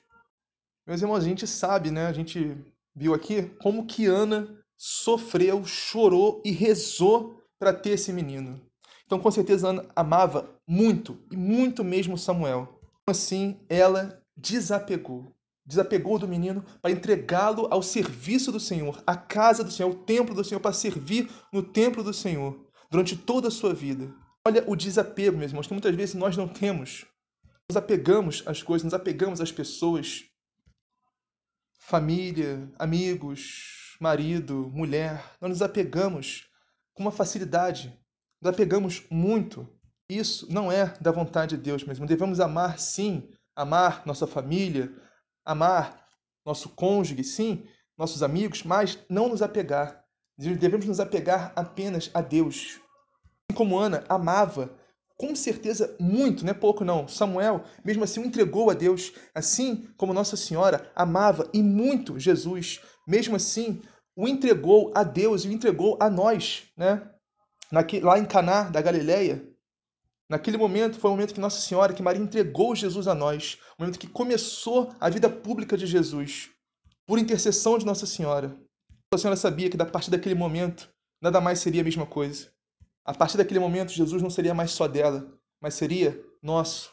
Meus 0.84 1.00
irmãos, 1.00 1.18
a 1.22 1.28
gente 1.28 1.46
sabe, 1.46 1.92
né? 1.92 2.08
A 2.08 2.12
gente 2.12 2.73
viu 2.94 3.14
aqui 3.14 3.42
como 3.60 3.86
que 3.86 4.06
Ana 4.06 4.58
sofreu, 4.76 5.64
chorou 5.64 6.42
e 6.44 6.50
rezou 6.50 7.40
para 7.58 7.72
ter 7.72 7.90
esse 7.90 8.12
menino. 8.12 8.60
Então, 9.06 9.18
com 9.18 9.30
certeza, 9.30 9.68
Ana 9.68 9.86
amava 9.94 10.50
muito, 10.66 11.18
e 11.30 11.36
muito 11.36 11.84
mesmo 11.84 12.18
Samuel. 12.18 12.80
Assim, 13.06 13.60
ela 13.68 14.22
desapegou 14.36 15.34
desapegou 15.66 16.18
do 16.18 16.28
menino 16.28 16.64
para 16.82 16.90
entregá-lo 16.90 17.66
ao 17.70 17.82
serviço 17.82 18.52
do 18.52 18.60
Senhor, 18.60 19.02
à 19.06 19.16
casa 19.16 19.64
do 19.64 19.70
Senhor, 19.70 19.88
ao 19.88 19.94
templo 19.94 20.34
do 20.34 20.44
Senhor, 20.44 20.60
para 20.60 20.72
servir 20.72 21.30
no 21.52 21.62
templo 21.62 22.02
do 22.02 22.12
Senhor 22.12 22.66
durante 22.90 23.16
toda 23.16 23.48
a 23.48 23.50
sua 23.50 23.72
vida. 23.72 24.12
Olha 24.46 24.62
o 24.66 24.76
desapego, 24.76 25.38
meus 25.38 25.50
irmãos, 25.50 25.66
que 25.66 25.72
muitas 25.72 25.94
vezes 25.94 26.14
nós 26.14 26.36
não 26.36 26.46
temos. 26.46 27.06
Nos 27.68 27.76
apegamos 27.78 28.42
às 28.46 28.62
coisas, 28.62 28.84
nos 28.84 28.92
apegamos 28.92 29.40
às 29.40 29.50
pessoas, 29.50 30.24
família, 31.86 32.66
amigos, 32.78 33.96
marido, 34.00 34.70
mulher. 34.72 35.22
Nós 35.38 35.50
nos 35.50 35.62
apegamos 35.62 36.48
com 36.94 37.02
uma 37.02 37.10
facilidade, 37.10 37.94
nos 38.40 38.52
apegamos 38.52 39.04
muito. 39.10 39.68
Isso 40.08 40.50
não 40.50 40.72
é 40.72 40.96
da 40.98 41.10
vontade 41.10 41.56
de 41.56 41.62
Deus 41.62 41.84
mesmo. 41.84 42.06
Devemos 42.06 42.40
amar, 42.40 42.78
sim, 42.78 43.28
amar 43.54 44.02
nossa 44.06 44.26
família, 44.26 44.90
amar 45.44 46.06
nosso 46.44 46.70
cônjuge, 46.70 47.22
sim, 47.22 47.66
nossos 47.98 48.22
amigos, 48.22 48.62
mas 48.62 48.98
não 49.08 49.28
nos 49.28 49.42
apegar. 49.42 50.04
Devemos 50.38 50.86
nos 50.86 51.00
apegar 51.00 51.52
apenas 51.54 52.10
a 52.14 52.22
Deus. 52.22 52.80
Assim 53.50 53.56
como 53.56 53.78
Ana 53.78 54.04
amava, 54.08 54.74
com 55.16 55.34
certeza 55.34 55.94
muito, 56.00 56.44
não 56.44 56.50
é 56.50 56.54
pouco 56.54 56.84
não. 56.84 57.06
Samuel, 57.06 57.64
mesmo 57.84 58.04
assim, 58.04 58.20
o 58.20 58.24
entregou 58.24 58.70
a 58.70 58.74
Deus. 58.74 59.12
Assim 59.34 59.88
como 59.96 60.12
Nossa 60.12 60.36
Senhora 60.36 60.90
amava 60.94 61.48
e 61.52 61.62
muito 61.62 62.18
Jesus, 62.18 62.80
mesmo 63.06 63.36
assim, 63.36 63.80
o 64.16 64.26
entregou 64.26 64.92
a 64.94 65.02
Deus 65.02 65.44
e 65.44 65.48
o 65.48 65.52
entregou 65.52 65.96
a 66.00 66.10
nós, 66.10 66.64
né? 66.76 67.10
lá 68.02 68.18
em 68.18 68.24
Caná 68.24 68.64
da 68.64 68.80
Galileia, 68.80 69.54
Naquele 70.28 70.56
momento 70.56 70.98
foi 70.98 71.10
o 71.10 71.12
momento 71.12 71.34
que 71.34 71.40
Nossa 71.40 71.60
Senhora, 71.60 71.92
que 71.92 72.02
Maria 72.02 72.22
entregou 72.22 72.74
Jesus 72.74 73.06
a 73.06 73.14
nós, 73.14 73.58
o 73.78 73.82
momento 73.82 73.98
que 73.98 74.06
começou 74.06 74.94
a 74.98 75.10
vida 75.10 75.28
pública 75.28 75.76
de 75.76 75.86
Jesus, 75.86 76.50
por 77.06 77.18
intercessão 77.18 77.76
de 77.76 77.84
Nossa 77.84 78.06
Senhora. 78.06 78.48
Nossa 79.12 79.22
Senhora 79.22 79.36
sabia 79.36 79.68
que 79.68 79.80
a 79.80 79.84
partir 79.84 80.10
daquele 80.10 80.34
momento 80.34 80.88
nada 81.20 81.40
mais 81.40 81.58
seria 81.58 81.82
a 81.82 81.84
mesma 81.84 82.06
coisa. 82.06 82.50
A 83.04 83.12
partir 83.12 83.36
daquele 83.36 83.60
momento 83.60 83.92
Jesus 83.92 84.22
não 84.22 84.30
seria 84.30 84.54
mais 84.54 84.70
só 84.70 84.88
dela, 84.88 85.32
mas 85.60 85.74
seria 85.74 86.24
nosso. 86.42 86.92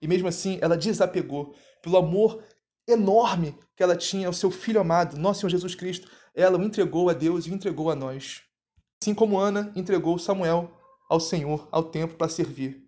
E 0.00 0.06
mesmo 0.06 0.28
assim 0.28 0.58
ela 0.60 0.76
desapegou 0.76 1.54
pelo 1.82 1.96
amor 1.96 2.42
enorme 2.86 3.58
que 3.74 3.82
ela 3.82 3.96
tinha 3.96 4.26
ao 4.26 4.32
seu 4.32 4.50
filho 4.50 4.80
amado, 4.80 5.16
nosso 5.16 5.40
Senhor 5.40 5.50
Jesus 5.50 5.74
Cristo. 5.74 6.10
Ela 6.34 6.58
o 6.58 6.62
entregou 6.62 7.08
a 7.08 7.12
Deus 7.12 7.46
e 7.46 7.50
o 7.50 7.54
entregou 7.54 7.90
a 7.90 7.94
nós. 7.94 8.42
Assim 9.02 9.14
como 9.14 9.38
Ana 9.38 9.72
entregou 9.74 10.18
Samuel 10.18 10.70
ao 11.08 11.20
Senhor, 11.20 11.68
ao 11.70 11.84
templo 11.84 12.16
para 12.16 12.28
servir. 12.28 12.86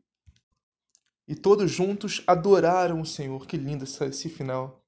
E 1.27 1.35
todos 1.35 1.71
juntos 1.71 2.23
adoraram 2.27 3.01
o 3.01 3.07
Senhor. 3.07 3.47
Que 3.47 3.57
lindo 3.57 3.85
esse 3.85 4.29
final. 4.29 4.83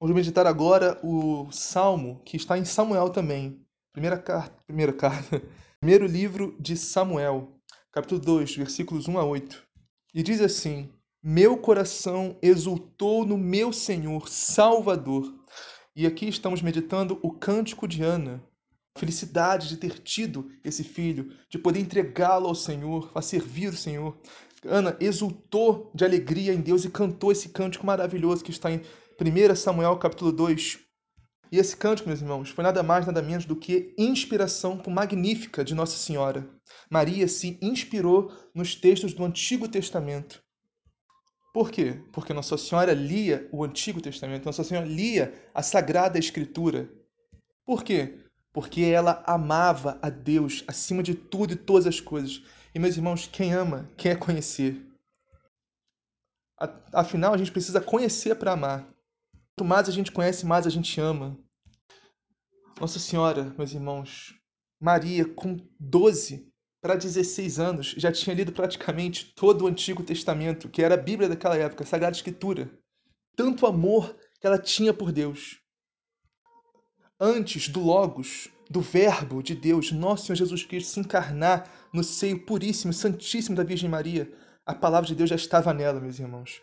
Vamos 0.00 0.14
meditar 0.14 0.46
agora 0.46 1.00
o 1.02 1.50
salmo 1.50 2.22
que 2.24 2.36
está 2.36 2.58
em 2.58 2.64
Samuel 2.64 3.10
também. 3.10 3.63
Primeira 3.94 4.18
carta, 4.18 4.60
primeira 4.66 4.92
carta, 4.92 5.40
primeiro 5.78 6.04
livro 6.04 6.56
de 6.58 6.76
Samuel, 6.76 7.52
capítulo 7.92 8.20
2, 8.20 8.56
versículos 8.56 9.06
1 9.06 9.16
a 9.16 9.24
8. 9.24 9.62
E 10.12 10.20
diz 10.20 10.40
assim: 10.40 10.90
Meu 11.22 11.56
coração 11.56 12.36
exultou 12.42 13.24
no 13.24 13.38
meu 13.38 13.72
Senhor 13.72 14.28
Salvador. 14.28 15.32
E 15.94 16.08
aqui 16.08 16.26
estamos 16.26 16.60
meditando 16.60 17.20
o 17.22 17.30
cântico 17.30 17.86
de 17.86 18.02
Ana, 18.02 18.42
felicidade 18.98 19.68
de 19.68 19.76
ter 19.76 20.00
tido 20.00 20.50
esse 20.64 20.82
filho, 20.82 21.30
de 21.48 21.56
poder 21.56 21.78
entregá-lo 21.78 22.48
ao 22.48 22.54
Senhor, 22.56 23.12
a 23.14 23.22
servir 23.22 23.68
o 23.68 23.76
Senhor. 23.76 24.18
Ana 24.66 24.96
exultou 24.98 25.92
de 25.94 26.04
alegria 26.04 26.52
em 26.52 26.60
Deus 26.60 26.84
e 26.84 26.90
cantou 26.90 27.30
esse 27.30 27.50
cântico 27.50 27.86
maravilhoso 27.86 28.42
que 28.42 28.50
está 28.50 28.72
em 28.72 28.80
1 29.20 29.54
Samuel 29.54 29.96
capítulo 29.98 30.32
2. 30.32 30.83
E 31.54 31.58
esse 31.58 31.76
cântico, 31.76 32.08
meus 32.08 32.20
irmãos, 32.20 32.50
foi 32.50 32.64
nada 32.64 32.82
mais, 32.82 33.06
nada 33.06 33.22
menos 33.22 33.44
do 33.44 33.54
que 33.54 33.94
inspiração 33.96 34.82
magnífica 34.88 35.62
de 35.62 35.72
Nossa 35.72 35.96
Senhora. 35.96 36.44
Maria 36.90 37.28
se 37.28 37.56
inspirou 37.62 38.32
nos 38.52 38.74
textos 38.74 39.14
do 39.14 39.24
Antigo 39.24 39.68
Testamento. 39.68 40.42
Por 41.52 41.70
quê? 41.70 42.02
Porque 42.12 42.34
Nossa 42.34 42.58
Senhora 42.58 42.92
lia 42.92 43.48
o 43.52 43.62
Antigo 43.62 44.00
Testamento, 44.00 44.46
Nossa 44.46 44.64
Senhora 44.64 44.84
lia 44.84 45.32
a 45.54 45.62
Sagrada 45.62 46.18
Escritura. 46.18 46.90
Por 47.64 47.84
quê? 47.84 48.18
porque 48.52 48.82
ela 48.82 49.22
amava 49.24 49.96
a 50.02 50.10
Deus 50.10 50.64
acima 50.66 51.04
de 51.04 51.14
tudo 51.14 51.52
e 51.52 51.56
todas 51.56 51.86
as 51.86 52.00
coisas. 52.00 52.42
E, 52.74 52.80
meus 52.80 52.96
irmãos, 52.96 53.28
quem 53.28 53.52
ama 53.52 53.88
quer 53.96 54.18
conhecer. 54.18 54.84
Afinal, 56.92 57.32
a 57.32 57.36
gente 57.36 57.52
precisa 57.52 57.80
conhecer 57.80 58.34
para 58.36 58.52
amar. 58.52 58.88
Quanto 59.56 59.68
mais 59.68 59.88
a 59.88 59.92
gente 59.92 60.10
conhece, 60.10 60.44
mais 60.44 60.66
a 60.66 60.70
gente 60.70 61.00
ama. 61.00 61.36
Nossa 62.80 62.98
Senhora, 62.98 63.54
meus 63.56 63.72
irmãos, 63.72 64.34
Maria, 64.80 65.24
com 65.24 65.56
12 65.78 66.52
para 66.82 66.96
16 66.96 67.60
anos, 67.60 67.94
já 67.96 68.10
tinha 68.10 68.34
lido 68.34 68.52
praticamente 68.52 69.32
todo 69.34 69.62
o 69.62 69.66
Antigo 69.68 70.02
Testamento, 70.02 70.68
que 70.68 70.82
era 70.82 70.94
a 70.94 70.98
Bíblia 70.98 71.28
daquela 71.28 71.56
época, 71.56 71.84
a 71.84 71.86
Sagrada 71.86 72.16
Escritura. 72.16 72.70
Tanto 73.36 73.66
amor 73.66 74.16
que 74.40 74.46
ela 74.46 74.58
tinha 74.58 74.92
por 74.92 75.12
Deus 75.12 75.60
antes 77.18 77.68
do 77.68 77.80
Logos, 77.80 78.48
do 78.68 78.80
Verbo 78.80 79.40
de 79.40 79.54
Deus, 79.54 79.92
nosso 79.92 80.26
Senhor 80.26 80.36
Jesus 80.36 80.64
Cristo, 80.64 80.90
se 80.90 81.00
encarnar 81.00 81.70
no 81.92 82.02
seio 82.02 82.44
puríssimo, 82.44 82.92
santíssimo 82.92 83.56
da 83.56 83.62
Virgem 83.62 83.88
Maria, 83.88 84.30
a 84.66 84.74
palavra 84.74 85.06
de 85.06 85.14
Deus 85.14 85.30
já 85.30 85.36
estava 85.36 85.72
nela, 85.72 86.00
meus 86.00 86.18
irmãos. 86.18 86.60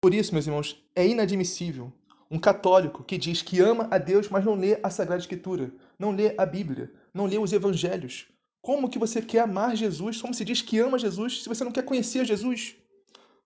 Por 0.00 0.14
isso, 0.14 0.32
meus 0.32 0.46
irmãos, 0.46 0.82
é 0.96 1.06
inadmissível 1.06 1.92
um 2.32 2.38
católico 2.38 3.04
que 3.04 3.18
diz 3.18 3.42
que 3.42 3.60
ama 3.60 3.86
a 3.90 3.98
Deus, 3.98 4.30
mas 4.30 4.42
não 4.42 4.54
lê 4.54 4.80
a 4.82 4.88
Sagrada 4.88 5.20
Escritura, 5.20 5.70
não 5.98 6.12
lê 6.12 6.34
a 6.38 6.46
Bíblia, 6.46 6.90
não 7.12 7.26
lê 7.26 7.36
os 7.36 7.52
evangelhos. 7.52 8.26
Como 8.62 8.88
que 8.88 8.98
você 8.98 9.20
quer 9.20 9.40
amar 9.40 9.76
Jesus? 9.76 10.22
Como 10.22 10.32
se 10.32 10.42
diz 10.42 10.62
que 10.62 10.78
ama 10.78 10.98
Jesus 10.98 11.42
se 11.42 11.48
você 11.48 11.62
não 11.62 11.70
quer 11.70 11.84
conhecer 11.84 12.24
Jesus? 12.24 12.74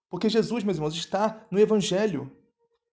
Porque 0.09 0.29
Jesus, 0.29 0.63
meus 0.63 0.77
irmãos, 0.77 0.95
está 0.95 1.45
no 1.51 1.59
evangelho. 1.59 2.31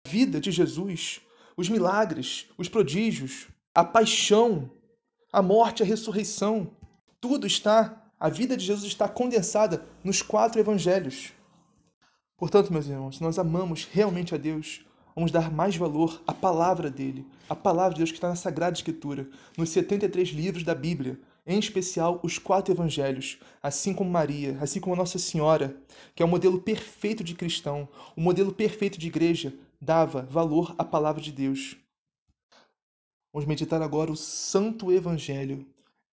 A 0.07 0.09
vida 0.09 0.41
de 0.41 0.51
Jesus, 0.51 1.21
os 1.59 1.69
milagres, 1.69 2.47
os 2.57 2.71
prodígios, 2.71 3.49
a 3.75 3.85
paixão, 3.85 4.71
a 5.31 5.43
morte, 5.43 5.83
a 5.83 5.87
ressurreição, 5.87 6.75
tudo 7.21 7.47
está, 7.47 8.03
a 8.19 8.31
vida 8.31 8.57
de 8.57 8.65
Jesus 8.65 8.87
está 8.87 9.07
condensada 9.11 9.85
nos 10.03 10.23
quatro 10.23 10.59
evangelhos. 10.59 11.35
Portanto, 12.39 12.73
meus 12.73 12.87
irmãos, 12.87 13.17
se 13.17 13.23
nós 13.23 13.39
amamos 13.39 13.85
realmente 13.85 14.35
a 14.35 14.39
Deus, 14.39 14.87
vamos 15.15 15.31
dar 15.31 15.51
mais 15.51 15.77
valor 15.77 16.23
à 16.27 16.33
palavra 16.33 16.91
dele, 16.91 17.27
a 17.49 17.55
palavra 17.55 17.93
de 17.93 17.99
Deus 17.99 18.11
que 18.11 18.17
está 18.17 18.29
na 18.29 18.37
Sagrada 18.37 18.77
Escritura, 18.77 19.29
nos 19.57 19.71
73 19.71 20.29
livros 20.31 20.65
da 20.65 20.75
Bíblia, 20.75 21.19
em 21.47 21.59
especial 21.59 22.21
os 22.23 22.39
quatro 22.39 22.73
evangelhos, 22.73 23.39
assim 23.63 23.93
como 23.93 24.11
Maria, 24.11 24.57
assim 24.61 24.81
como 24.81 24.97
Nossa 24.97 25.19
Senhora, 25.19 25.77
que 26.15 26.23
é 26.23 26.27
o 26.27 26.29
modelo 26.29 26.61
perfeito 26.61 27.23
de 27.23 27.35
cristão, 27.35 27.89
o 28.17 28.21
modelo 28.21 28.53
perfeito 28.53 28.99
de 28.99 29.09
igreja, 29.09 29.53
dava 29.81 30.23
valor 30.23 30.75
à 30.79 30.85
palavra 30.85 31.21
de 31.21 31.33
Deus. 31.33 31.77
Vamos 33.33 33.49
meditar 33.49 33.83
agora 33.83 34.13
o 34.13 34.17
Santo 34.17 34.93
Evangelho, 34.93 35.67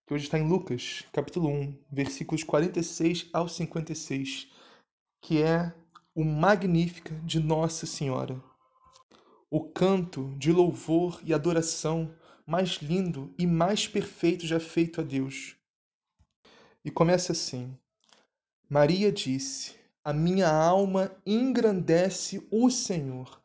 que 0.08 0.14
hoje 0.14 0.24
está 0.24 0.40
em 0.40 0.48
Lucas, 0.48 1.04
capítulo 1.14 1.50
1, 1.50 1.76
versículos 1.92 2.44
46 2.44 3.28
ao 3.32 3.48
56, 3.48 4.48
que 5.22 5.42
é 5.42 5.72
o 6.16 6.24
Magnífica 6.24 7.14
de 7.24 7.40
Nossa 7.40 7.86
Senhora 7.86 8.49
o 9.52 9.62
canto 9.62 10.36
de 10.38 10.52
louvor 10.52 11.20
e 11.24 11.34
adoração 11.34 12.14
mais 12.46 12.78
lindo 12.82 13.34
e 13.38 13.48
mais 13.48 13.88
perfeito 13.88 14.46
já 14.46 14.60
feito 14.60 15.02
a 15.02 15.04
Deus. 15.04 15.56
E 16.86 16.92
começa 16.92 17.32
assim: 17.32 17.76
Maria 18.70 19.12
disse: 19.12 19.76
A 20.04 20.14
minha 20.14 20.50
alma 20.50 21.12
engrandece 21.26 22.46
o 22.52 22.70
Senhor. 22.70 23.42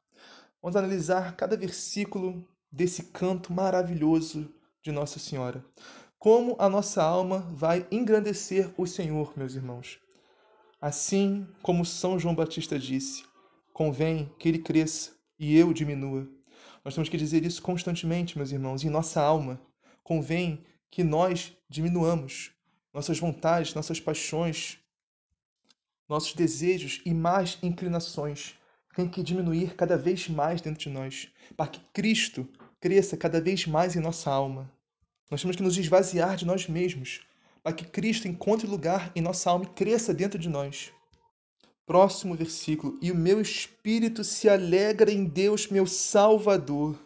Vamos 0.60 0.76
analisar 0.76 1.36
cada 1.36 1.56
versículo 1.56 2.46
desse 2.70 3.04
canto 3.04 3.52
maravilhoso 3.52 4.52
de 4.82 4.92
Nossa 4.92 5.18
Senhora. 5.18 5.64
Como 6.18 6.56
a 6.58 6.68
nossa 6.68 7.02
alma 7.02 7.40
vai 7.52 7.86
engrandecer 7.90 8.72
o 8.76 8.86
Senhor, 8.86 9.32
meus 9.36 9.54
irmãos. 9.54 9.98
Assim 10.80 11.46
como 11.62 11.84
São 11.84 12.18
João 12.18 12.34
Batista 12.34 12.78
disse, 12.78 13.24
convém 13.72 14.30
que 14.38 14.48
ele 14.48 14.58
cresça 14.58 15.13
e 15.38 15.56
eu 15.56 15.72
diminua. 15.72 16.28
Nós 16.84 16.94
temos 16.94 17.08
que 17.08 17.16
dizer 17.16 17.44
isso 17.44 17.62
constantemente, 17.62 18.36
meus 18.36 18.52
irmãos, 18.52 18.84
em 18.84 18.90
nossa 18.90 19.20
alma. 19.20 19.60
Convém 20.02 20.64
que 20.90 21.02
nós 21.02 21.56
diminuamos 21.68 22.52
nossas 22.92 23.18
vontades, 23.18 23.74
nossas 23.74 23.98
paixões, 23.98 24.78
nossos 26.08 26.34
desejos 26.34 27.00
e 27.04 27.12
mais 27.12 27.58
inclinações. 27.62 28.54
Tem 28.94 29.08
que 29.08 29.22
diminuir 29.22 29.74
cada 29.74 29.96
vez 29.96 30.28
mais 30.28 30.60
dentro 30.60 30.80
de 30.80 30.88
nós, 30.88 31.28
para 31.56 31.66
que 31.66 31.80
Cristo 31.92 32.48
cresça 32.80 33.16
cada 33.16 33.40
vez 33.40 33.66
mais 33.66 33.96
em 33.96 34.00
nossa 34.00 34.30
alma. 34.30 34.70
Nós 35.30 35.40
temos 35.40 35.56
que 35.56 35.62
nos 35.62 35.76
esvaziar 35.76 36.36
de 36.36 36.44
nós 36.44 36.68
mesmos, 36.68 37.22
para 37.62 37.72
que 37.72 37.84
Cristo 37.84 38.28
encontre 38.28 38.66
lugar 38.66 39.10
em 39.16 39.22
nossa 39.22 39.50
alma 39.50 39.64
e 39.64 39.68
cresça 39.68 40.14
dentro 40.14 40.38
de 40.38 40.48
nós. 40.48 40.92
Próximo 41.86 42.34
versículo. 42.34 42.98
E 43.02 43.10
o 43.10 43.14
meu 43.14 43.40
espírito 43.40 44.24
se 44.24 44.48
alegra 44.48 45.10
em 45.10 45.24
Deus, 45.24 45.68
meu 45.68 45.86
Salvador. 45.86 46.98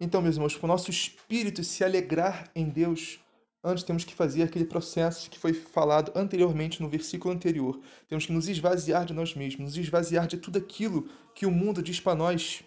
Então, 0.00 0.20
meus 0.20 0.34
irmãos, 0.34 0.56
para 0.56 0.64
o 0.64 0.68
nosso 0.68 0.90
espírito 0.90 1.62
se 1.64 1.82
alegrar 1.82 2.50
em 2.54 2.68
Deus, 2.68 3.18
antes 3.64 3.84
temos 3.84 4.04
que 4.04 4.14
fazer 4.14 4.42
aquele 4.42 4.64
processo 4.64 5.30
que 5.30 5.38
foi 5.38 5.54
falado 5.54 6.12
anteriormente 6.14 6.82
no 6.82 6.88
versículo 6.88 7.32
anterior. 7.32 7.80
Temos 8.08 8.26
que 8.26 8.32
nos 8.32 8.48
esvaziar 8.48 9.06
de 9.06 9.14
nós 9.14 9.34
mesmos, 9.34 9.64
nos 9.64 9.76
esvaziar 9.76 10.26
de 10.26 10.36
tudo 10.36 10.58
aquilo 10.58 11.08
que 11.34 11.46
o 11.46 11.50
mundo 11.50 11.82
diz 11.82 12.00
para 12.00 12.14
nós 12.14 12.62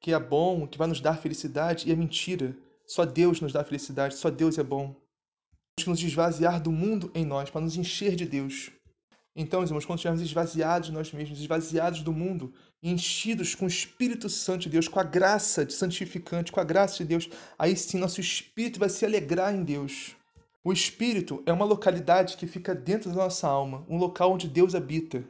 que 0.00 0.12
é 0.12 0.18
bom, 0.18 0.66
que 0.66 0.76
vai 0.76 0.88
nos 0.88 1.00
dar 1.00 1.16
felicidade, 1.16 1.88
e 1.88 1.92
é 1.92 1.96
mentira. 1.96 2.56
Só 2.86 3.04
Deus 3.04 3.40
nos 3.40 3.52
dá 3.52 3.64
felicidade, 3.64 4.16
só 4.16 4.28
Deus 4.28 4.58
é 4.58 4.62
bom. 4.62 4.94
Temos 5.76 5.84
que 5.84 5.90
nos 5.90 6.02
esvaziar 6.02 6.60
do 6.60 6.72
mundo 6.72 7.10
em 7.14 7.24
nós 7.24 7.48
para 7.48 7.60
nos 7.60 7.76
encher 7.76 8.14
de 8.16 8.26
Deus. 8.26 8.70
Então, 9.34 9.62
irmãos, 9.62 9.86
quando 9.86 9.98
estivermos 9.98 10.20
esvaziados 10.20 10.88
de 10.88 10.94
nós 10.94 11.10
mesmos, 11.10 11.40
esvaziados 11.40 12.02
do 12.02 12.12
mundo, 12.12 12.52
enchidos 12.82 13.54
com 13.54 13.64
o 13.64 13.68
Espírito 13.68 14.28
Santo 14.28 14.62
de 14.62 14.68
Deus, 14.68 14.88
com 14.88 15.00
a 15.00 15.04
graça 15.04 15.64
de 15.64 15.72
santificante, 15.72 16.52
com 16.52 16.60
a 16.60 16.64
graça 16.64 16.98
de 16.98 17.04
Deus, 17.04 17.30
aí 17.58 17.74
sim 17.74 17.98
nosso 17.98 18.20
espírito 18.20 18.78
vai 18.78 18.90
se 18.90 19.06
alegrar 19.06 19.54
em 19.54 19.64
Deus. 19.64 20.14
O 20.62 20.72
espírito 20.72 21.42
é 21.46 21.52
uma 21.52 21.64
localidade 21.64 22.36
que 22.36 22.46
fica 22.46 22.74
dentro 22.74 23.10
da 23.10 23.16
nossa 23.16 23.48
alma, 23.48 23.86
um 23.88 23.96
local 23.96 24.32
onde 24.32 24.46
Deus 24.46 24.74
habita. 24.74 25.24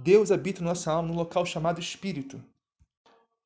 Deus 0.00 0.32
habita 0.32 0.64
nossa 0.64 0.90
alma 0.90 1.08
num 1.08 1.14
local 1.14 1.44
chamado 1.44 1.78
espírito. 1.78 2.42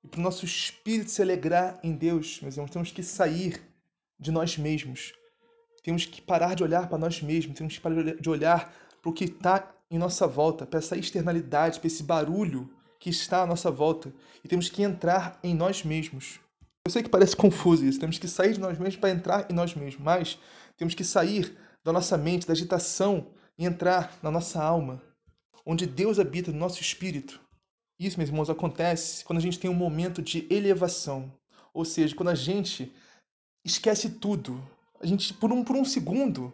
E 0.04 0.08
para 0.08 0.20
o 0.20 0.22
nosso 0.22 0.44
espírito 0.44 1.10
se 1.10 1.20
alegrar 1.20 1.80
em 1.82 1.92
Deus, 1.92 2.40
meus 2.40 2.54
irmãos, 2.54 2.70
temos 2.70 2.92
que 2.92 3.02
sair 3.02 3.60
de 4.20 4.30
nós 4.30 4.56
mesmos. 4.56 5.12
Temos 5.82 6.06
que 6.06 6.22
parar 6.22 6.54
de 6.54 6.62
olhar 6.62 6.88
para 6.88 6.96
nós 6.96 7.20
mesmos, 7.20 7.58
temos 7.58 7.74
que 7.74 7.80
parar 7.80 8.14
de 8.14 8.30
olhar 8.30 8.72
para 9.02 9.10
o 9.10 9.12
que 9.12 9.24
está 9.24 9.75
em 9.90 9.98
nossa 9.98 10.26
volta, 10.26 10.66
para 10.66 10.78
essa 10.78 10.96
externalidade, 10.96 11.78
para 11.78 11.86
esse 11.86 12.02
barulho 12.02 12.68
que 12.98 13.10
está 13.10 13.42
à 13.42 13.46
nossa 13.46 13.70
volta. 13.70 14.12
E 14.42 14.48
temos 14.48 14.68
que 14.68 14.82
entrar 14.82 15.38
em 15.42 15.54
nós 15.54 15.84
mesmos. 15.84 16.40
Eu 16.84 16.90
sei 16.90 17.02
que 17.02 17.08
parece 17.08 17.34
confuso 17.36 17.84
isso, 17.84 17.98
temos 17.98 18.18
que 18.18 18.28
sair 18.28 18.54
de 18.54 18.60
nós 18.60 18.78
mesmos 18.78 18.96
para 18.96 19.10
entrar 19.10 19.50
em 19.50 19.54
nós 19.54 19.74
mesmos, 19.74 20.02
mas 20.02 20.38
temos 20.76 20.94
que 20.94 21.04
sair 21.04 21.56
da 21.84 21.92
nossa 21.92 22.16
mente, 22.16 22.46
da 22.46 22.52
agitação 22.52 23.28
e 23.58 23.64
entrar 23.64 24.18
na 24.22 24.30
nossa 24.30 24.62
alma, 24.62 25.02
onde 25.64 25.86
Deus 25.86 26.18
habita 26.18 26.52
no 26.52 26.58
nosso 26.58 26.80
espírito. 26.80 27.40
Isso, 27.98 28.18
meus 28.18 28.28
irmãos, 28.28 28.50
acontece 28.50 29.24
quando 29.24 29.38
a 29.38 29.42
gente 29.42 29.58
tem 29.58 29.70
um 29.70 29.74
momento 29.74 30.20
de 30.20 30.46
elevação, 30.50 31.32
ou 31.72 31.84
seja, 31.84 32.14
quando 32.14 32.28
a 32.28 32.34
gente 32.34 32.92
esquece 33.64 34.10
tudo. 34.10 34.62
A 35.00 35.06
gente, 35.06 35.32
por 35.34 35.52
um, 35.52 35.64
por 35.64 35.76
um 35.76 35.84
segundo, 35.84 36.52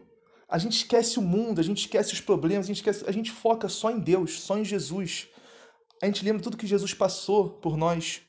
a 0.52 0.58
gente 0.58 0.76
esquece 0.76 1.18
o 1.18 1.22
mundo, 1.22 1.60
a 1.60 1.64
gente 1.64 1.78
esquece 1.78 2.12
os 2.12 2.20
problemas, 2.20 2.66
a 2.66 2.68
gente, 2.68 2.76
esquece, 2.76 3.08
a 3.08 3.10
gente 3.10 3.30
foca 3.30 3.70
só 3.70 3.90
em 3.90 3.98
Deus, 3.98 4.38
só 4.38 4.58
em 4.58 4.64
Jesus. 4.66 5.26
A 6.02 6.04
gente 6.04 6.22
lembra 6.22 6.42
tudo 6.42 6.58
que 6.58 6.66
Jesus 6.66 6.92
passou 6.92 7.48
por 7.48 7.74
nós, 7.74 8.20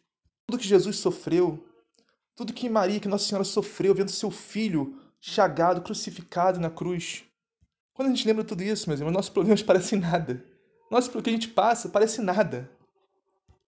tudo 0.47 0.57
que 0.57 0.65
Jesus 0.65 0.95
sofreu, 0.95 1.67
tudo 2.33 2.53
que 2.53 2.69
Maria, 2.69 3.01
que 3.01 3.09
Nossa 3.09 3.27
Senhora 3.27 3.43
sofreu 3.43 3.93
vendo 3.93 4.09
seu 4.09 4.31
filho 4.31 4.97
chagado, 5.19 5.81
crucificado 5.81 6.61
na 6.61 6.69
cruz. 6.69 7.25
Quando 7.93 8.07
a 8.07 8.11
gente 8.11 8.25
lembra 8.25 8.45
tudo 8.45 8.63
isso, 8.63 8.87
meus 8.87 9.01
irmãos, 9.01 9.11
nossos 9.11 9.29
problemas 9.29 9.59
parecem 9.61 9.99
nada. 9.99 10.45
Nosso, 10.89 11.17
o 11.19 11.21
que 11.21 11.29
a 11.29 11.33
gente 11.33 11.49
passa 11.49 11.89
parece 11.89 12.21
nada. 12.21 12.71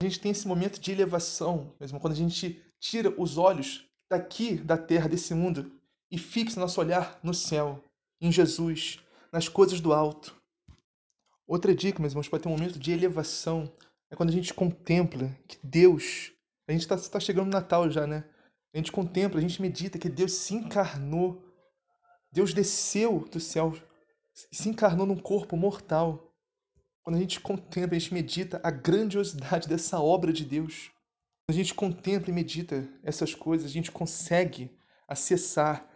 A 0.01 0.03
gente 0.03 0.19
tem 0.19 0.33
esse 0.33 0.45
momento 0.45 0.77
de 0.77 0.91
elevação, 0.91 1.73
mesmo 1.79 2.01
quando 2.01 2.13
a 2.13 2.17
gente 2.17 2.61
tira 2.81 3.13
os 3.17 3.37
olhos 3.37 3.87
daqui 4.09 4.55
da 4.57 4.77
terra, 4.77 5.07
desse 5.07 5.33
mundo, 5.33 5.71
e 6.11 6.17
fixa 6.17 6.59
nosso 6.59 6.81
olhar 6.81 7.17
no 7.23 7.33
céu 7.33 7.81
em 8.21 8.31
Jesus, 8.31 8.99
nas 9.31 9.49
coisas 9.49 9.81
do 9.81 9.91
alto. 9.91 10.39
Outra 11.47 11.75
dica, 11.75 11.99
meus 11.99 12.13
irmãos, 12.13 12.29
para 12.29 12.39
ter 12.39 12.47
um 12.47 12.51
momento 12.51 12.79
de 12.79 12.91
elevação 12.91 13.69
é 14.09 14.15
quando 14.15 14.29
a 14.29 14.33
gente 14.33 14.53
contempla 14.53 15.35
que 15.47 15.57
Deus, 15.63 16.31
a 16.67 16.71
gente 16.71 16.81
está 16.81 16.97
tá 16.97 17.19
chegando 17.19 17.45
no 17.45 17.51
Natal 17.51 17.89
já, 17.89 18.05
né? 18.05 18.23
A 18.73 18.77
gente 18.77 18.91
contempla, 18.91 19.39
a 19.39 19.41
gente 19.41 19.61
medita 19.61 19.97
que 19.97 20.07
Deus 20.07 20.33
se 20.33 20.53
encarnou, 20.53 21.43
Deus 22.31 22.53
desceu 22.53 23.27
do 23.31 23.39
céu, 23.39 23.73
se 24.33 24.69
encarnou 24.69 25.05
num 25.05 25.17
corpo 25.17 25.57
mortal. 25.57 26.33
Quando 27.03 27.17
a 27.17 27.19
gente 27.19 27.39
contempla, 27.39 27.97
a 27.97 27.99
gente 27.99 28.13
medita 28.13 28.61
a 28.63 28.71
grandiosidade 28.71 29.67
dessa 29.67 29.99
obra 29.99 30.31
de 30.31 30.45
Deus. 30.45 30.91
Quando 31.45 31.57
a 31.57 31.63
gente 31.63 31.73
contempla 31.73 32.29
e 32.29 32.33
medita 32.33 32.87
essas 33.03 33.33
coisas, 33.33 33.65
a 33.65 33.73
gente 33.73 33.91
consegue 33.91 34.71
acessar 35.07 35.89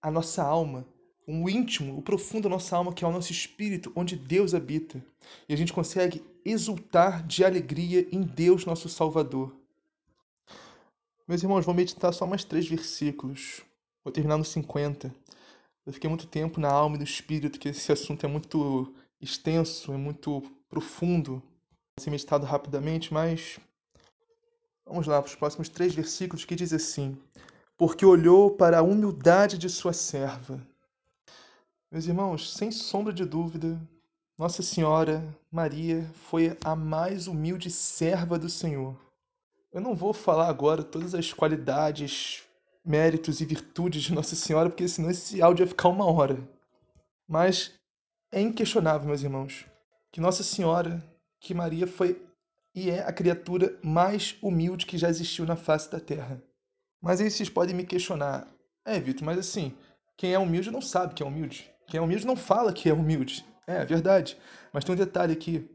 a 0.00 0.10
nossa 0.10 0.42
alma 0.42 0.86
o 1.26 1.48
íntimo, 1.48 1.98
o 1.98 2.02
profundo 2.02 2.44
da 2.44 2.50
nossa 2.50 2.76
alma, 2.76 2.92
que 2.92 3.04
é 3.04 3.08
o 3.08 3.12
nosso 3.12 3.32
espírito, 3.32 3.92
onde 3.96 4.16
Deus 4.16 4.54
habita. 4.54 5.02
E 5.48 5.54
a 5.54 5.56
gente 5.56 5.72
consegue 5.72 6.22
exultar 6.44 7.26
de 7.26 7.44
alegria 7.44 8.06
em 8.12 8.22
Deus, 8.22 8.66
nosso 8.66 8.88
Salvador. 8.88 9.54
Meus 11.26 11.42
irmãos, 11.42 11.64
vou 11.64 11.74
meditar 11.74 12.12
só 12.12 12.26
mais 12.26 12.44
três 12.44 12.68
versículos. 12.68 13.62
Vou 14.04 14.12
terminar 14.12 14.36
no 14.36 14.44
50. 14.44 15.14
Eu 15.86 15.92
fiquei 15.92 16.08
muito 16.08 16.26
tempo 16.26 16.60
na 16.60 16.70
alma 16.70 16.96
e 16.96 16.98
no 16.98 17.04
espírito, 17.04 17.58
que 17.58 17.70
esse 17.70 17.90
assunto 17.90 18.26
é 18.26 18.28
muito 18.28 18.94
extenso, 19.20 19.92
é 19.92 19.96
muito 19.96 20.42
profundo. 20.68 21.42
Vou 21.96 22.02
ser 22.02 22.10
meditado 22.10 22.44
rapidamente, 22.44 23.14
mas 23.14 23.58
vamos 24.84 25.06
lá 25.06 25.22
para 25.22 25.30
os 25.30 25.34
próximos 25.34 25.70
três 25.70 25.94
versículos 25.94 26.44
que 26.44 26.54
diz 26.54 26.74
assim: 26.74 27.16
Porque 27.78 28.04
olhou 28.04 28.50
para 28.50 28.80
a 28.80 28.82
humildade 28.82 29.56
de 29.56 29.70
sua 29.70 29.94
serva 29.94 30.60
meus 31.94 32.08
irmãos, 32.08 32.52
sem 32.52 32.72
sombra 32.72 33.12
de 33.12 33.24
dúvida, 33.24 33.80
Nossa 34.36 34.64
Senhora 34.64 35.24
Maria 35.48 36.04
foi 36.28 36.58
a 36.64 36.74
mais 36.74 37.28
humilde 37.28 37.70
serva 37.70 38.36
do 38.36 38.50
Senhor. 38.50 38.96
Eu 39.72 39.80
não 39.80 39.94
vou 39.94 40.12
falar 40.12 40.48
agora 40.48 40.82
todas 40.82 41.14
as 41.14 41.32
qualidades 41.32 42.42
méritos 42.84 43.40
e 43.40 43.44
virtudes 43.44 44.02
de 44.02 44.12
Nossa 44.12 44.34
Senhora, 44.34 44.68
porque 44.68 44.88
senão 44.88 45.08
esse 45.08 45.40
áudio 45.40 45.62
ia 45.62 45.68
ficar 45.68 45.88
uma 45.88 46.04
hora. 46.04 46.36
Mas 47.28 47.70
é 48.32 48.40
inquestionável, 48.40 49.06
meus 49.06 49.22
irmãos, 49.22 49.64
que 50.10 50.20
Nossa 50.20 50.42
Senhora, 50.42 51.00
que 51.38 51.54
Maria 51.54 51.86
foi 51.86 52.20
e 52.74 52.90
é 52.90 53.04
a 53.06 53.12
criatura 53.12 53.78
mais 53.84 54.36
humilde 54.42 54.84
que 54.84 54.98
já 54.98 55.08
existiu 55.08 55.46
na 55.46 55.54
face 55.54 55.88
da 55.92 56.00
Terra. 56.00 56.42
Mas 57.00 57.20
aí 57.20 57.30
vocês 57.30 57.48
podem 57.48 57.72
me 57.72 57.86
questionar, 57.86 58.52
é, 58.84 58.98
Vitor, 58.98 59.24
mas 59.24 59.38
assim, 59.38 59.72
quem 60.16 60.32
é 60.32 60.38
humilde 60.40 60.72
não 60.72 60.82
sabe 60.82 61.14
que 61.14 61.22
é 61.22 61.26
humilde. 61.26 61.72
Quem 61.86 61.98
é 61.98 62.02
humilde 62.02 62.26
não 62.26 62.36
fala 62.36 62.72
que 62.72 62.88
é 62.88 62.92
humilde. 62.92 63.44
É, 63.66 63.82
é 63.82 63.84
verdade. 63.84 64.36
Mas 64.72 64.84
tem 64.84 64.94
um 64.94 64.98
detalhe 64.98 65.32
aqui. 65.32 65.68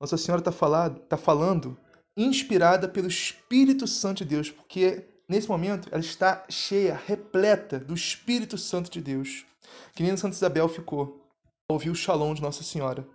Nossa 0.00 0.16
Senhora 0.16 0.40
está 0.40 0.52
falando, 0.52 0.98
tá 1.00 1.16
falando 1.16 1.78
inspirada 2.16 2.88
pelo 2.88 3.08
Espírito 3.08 3.86
Santo 3.86 4.18
de 4.18 4.24
Deus, 4.24 4.50
porque 4.50 5.04
nesse 5.28 5.48
momento 5.48 5.88
ela 5.90 6.00
está 6.00 6.44
cheia, 6.48 7.00
repleta 7.06 7.78
do 7.78 7.94
Espírito 7.94 8.58
Santo 8.58 8.90
de 8.90 9.00
Deus. 9.00 9.46
Que 9.94 10.02
nem 10.02 10.16
Santa 10.16 10.34
Isabel 10.34 10.68
ficou 10.68 11.26
ao 11.68 11.74
ouvir 11.74 11.90
o 11.90 11.94
shalom 11.94 12.34
de 12.34 12.42
Nossa 12.42 12.62
Senhora. 12.62 13.06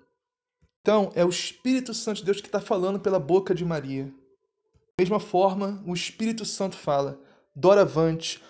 Então, 0.81 1.12
é 1.13 1.25
o 1.25 1.29
Espírito 1.29 1.93
Santo 1.93 2.17
de 2.17 2.25
Deus 2.25 2.39
que 2.39 2.47
está 2.47 2.62
falando 2.62 2.99
pela 2.99 3.19
boca 3.19 3.53
de 3.53 3.65
Maria. 3.65 4.05
Da 4.05 5.03
mesma 5.03 5.19
forma, 5.19 5.83
o 5.86 5.93
Espírito 5.93 6.45
Santo 6.45 6.77
fala: 6.77 7.19
Doravante, 7.55 8.41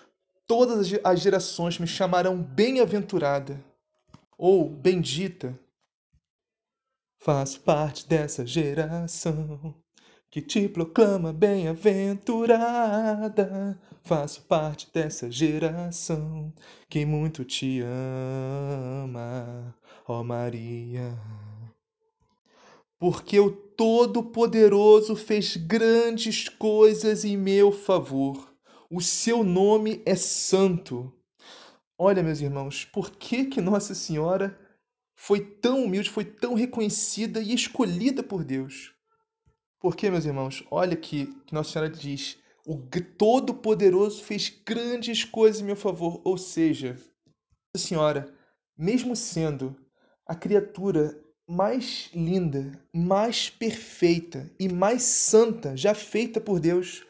todas 0.46 0.94
as 1.04 1.20
gerações 1.20 1.80
me 1.80 1.88
chamarão 1.88 2.42
bem-aventurada 2.42 3.62
ou 4.38 4.70
bendita. 4.70 5.60
Faço 7.20 7.62
parte 7.62 8.08
dessa 8.08 8.46
geração 8.46 9.74
que 10.30 10.42
te 10.42 10.68
proclama 10.68 11.32
bem-aventurada. 11.34 13.82
Faço 14.04 14.44
parte 14.44 14.88
dessa 14.94 15.32
geração 15.32 16.54
que 16.88 17.04
muito 17.06 17.44
te 17.44 17.82
ama, 17.82 19.76
ó 20.08 20.24
Maria. 20.24 21.18
Porque 23.00 23.40
o 23.40 23.52
Todo-Poderoso 23.52 25.16
fez 25.16 25.56
grandes 25.56 26.50
coisas 26.50 27.26
em 27.26 27.38
meu 27.38 27.72
favor. 27.72 28.54
O 28.90 29.02
seu 29.02 29.44
nome 29.44 30.02
é 30.06 30.16
santo. 30.16 31.12
Olha, 32.00 32.22
meus 32.22 32.42
irmãos, 32.42 32.86
por 32.86 33.10
que 33.10 33.46
que 33.46 33.60
Nossa 33.60 33.96
Senhora 33.96 34.56
foi 35.16 35.40
tão 35.40 35.84
humilde, 35.84 36.12
foi 36.12 36.24
tão 36.24 36.54
reconhecida 36.54 37.42
e 37.42 37.56
escolhida 37.56 38.22
por 38.22 38.44
Deus? 38.44 38.94
Porque, 39.80 40.12
meus 40.12 40.24
irmãos, 40.24 40.64
olha 40.70 40.96
que, 40.96 41.26
que 41.48 41.56
Nossa 41.56 41.72
Senhora 41.72 41.90
diz: 41.90 42.38
o 42.68 42.78
Todo-Poderoso 43.18 44.24
fez 44.24 44.50
grandes 44.64 45.24
coisas 45.24 45.60
em 45.60 45.66
meu 45.66 45.76
favor. 45.76 46.22
Ou 46.24 46.38
seja, 46.38 46.94
Nossa 47.74 47.88
Senhora, 47.88 48.32
mesmo 48.78 49.16
sendo 49.16 49.76
a 50.24 50.36
criatura 50.36 51.20
mais 51.48 52.12
linda, 52.14 52.80
mais 52.94 53.50
perfeita 53.50 54.52
e 54.60 54.70
mais 54.70 55.02
santa 55.02 55.76
já 55.76 55.96
feita 55.96 56.40
por 56.40 56.60
Deus, 56.60 57.04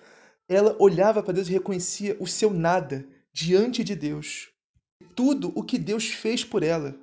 ela 0.47 0.77
olhava 0.79 1.21
para 1.21 1.33
Deus 1.33 1.49
e 1.49 1.53
reconhecia 1.53 2.15
o 2.21 2.27
seu 2.27 2.53
nada 2.53 3.05
diante 3.33 3.83
de 3.83 3.93
Deus. 3.93 4.49
Tudo 5.15 5.51
o 5.55 5.63
que 5.63 5.77
Deus 5.77 6.07
fez 6.07 6.43
por 6.43 6.63
ela. 6.63 6.95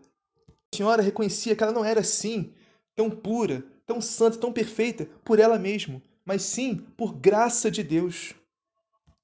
A 0.49 0.77
senhora 0.77 1.03
reconhecia 1.03 1.55
que 1.55 1.63
ela 1.63 1.73
não 1.73 1.85
era 1.85 2.01
assim, 2.01 2.53
tão 2.95 3.11
pura, 3.11 3.65
tão 3.87 4.01
santa, 4.01 4.39
tão 4.39 4.53
perfeita 4.53 5.09
por 5.25 5.39
ela 5.39 5.59
mesma, 5.59 6.03
mas 6.25 6.43
sim 6.43 6.77
por 6.97 7.15
graça 7.15 7.71
de 7.71 7.83
Deus. 7.83 8.35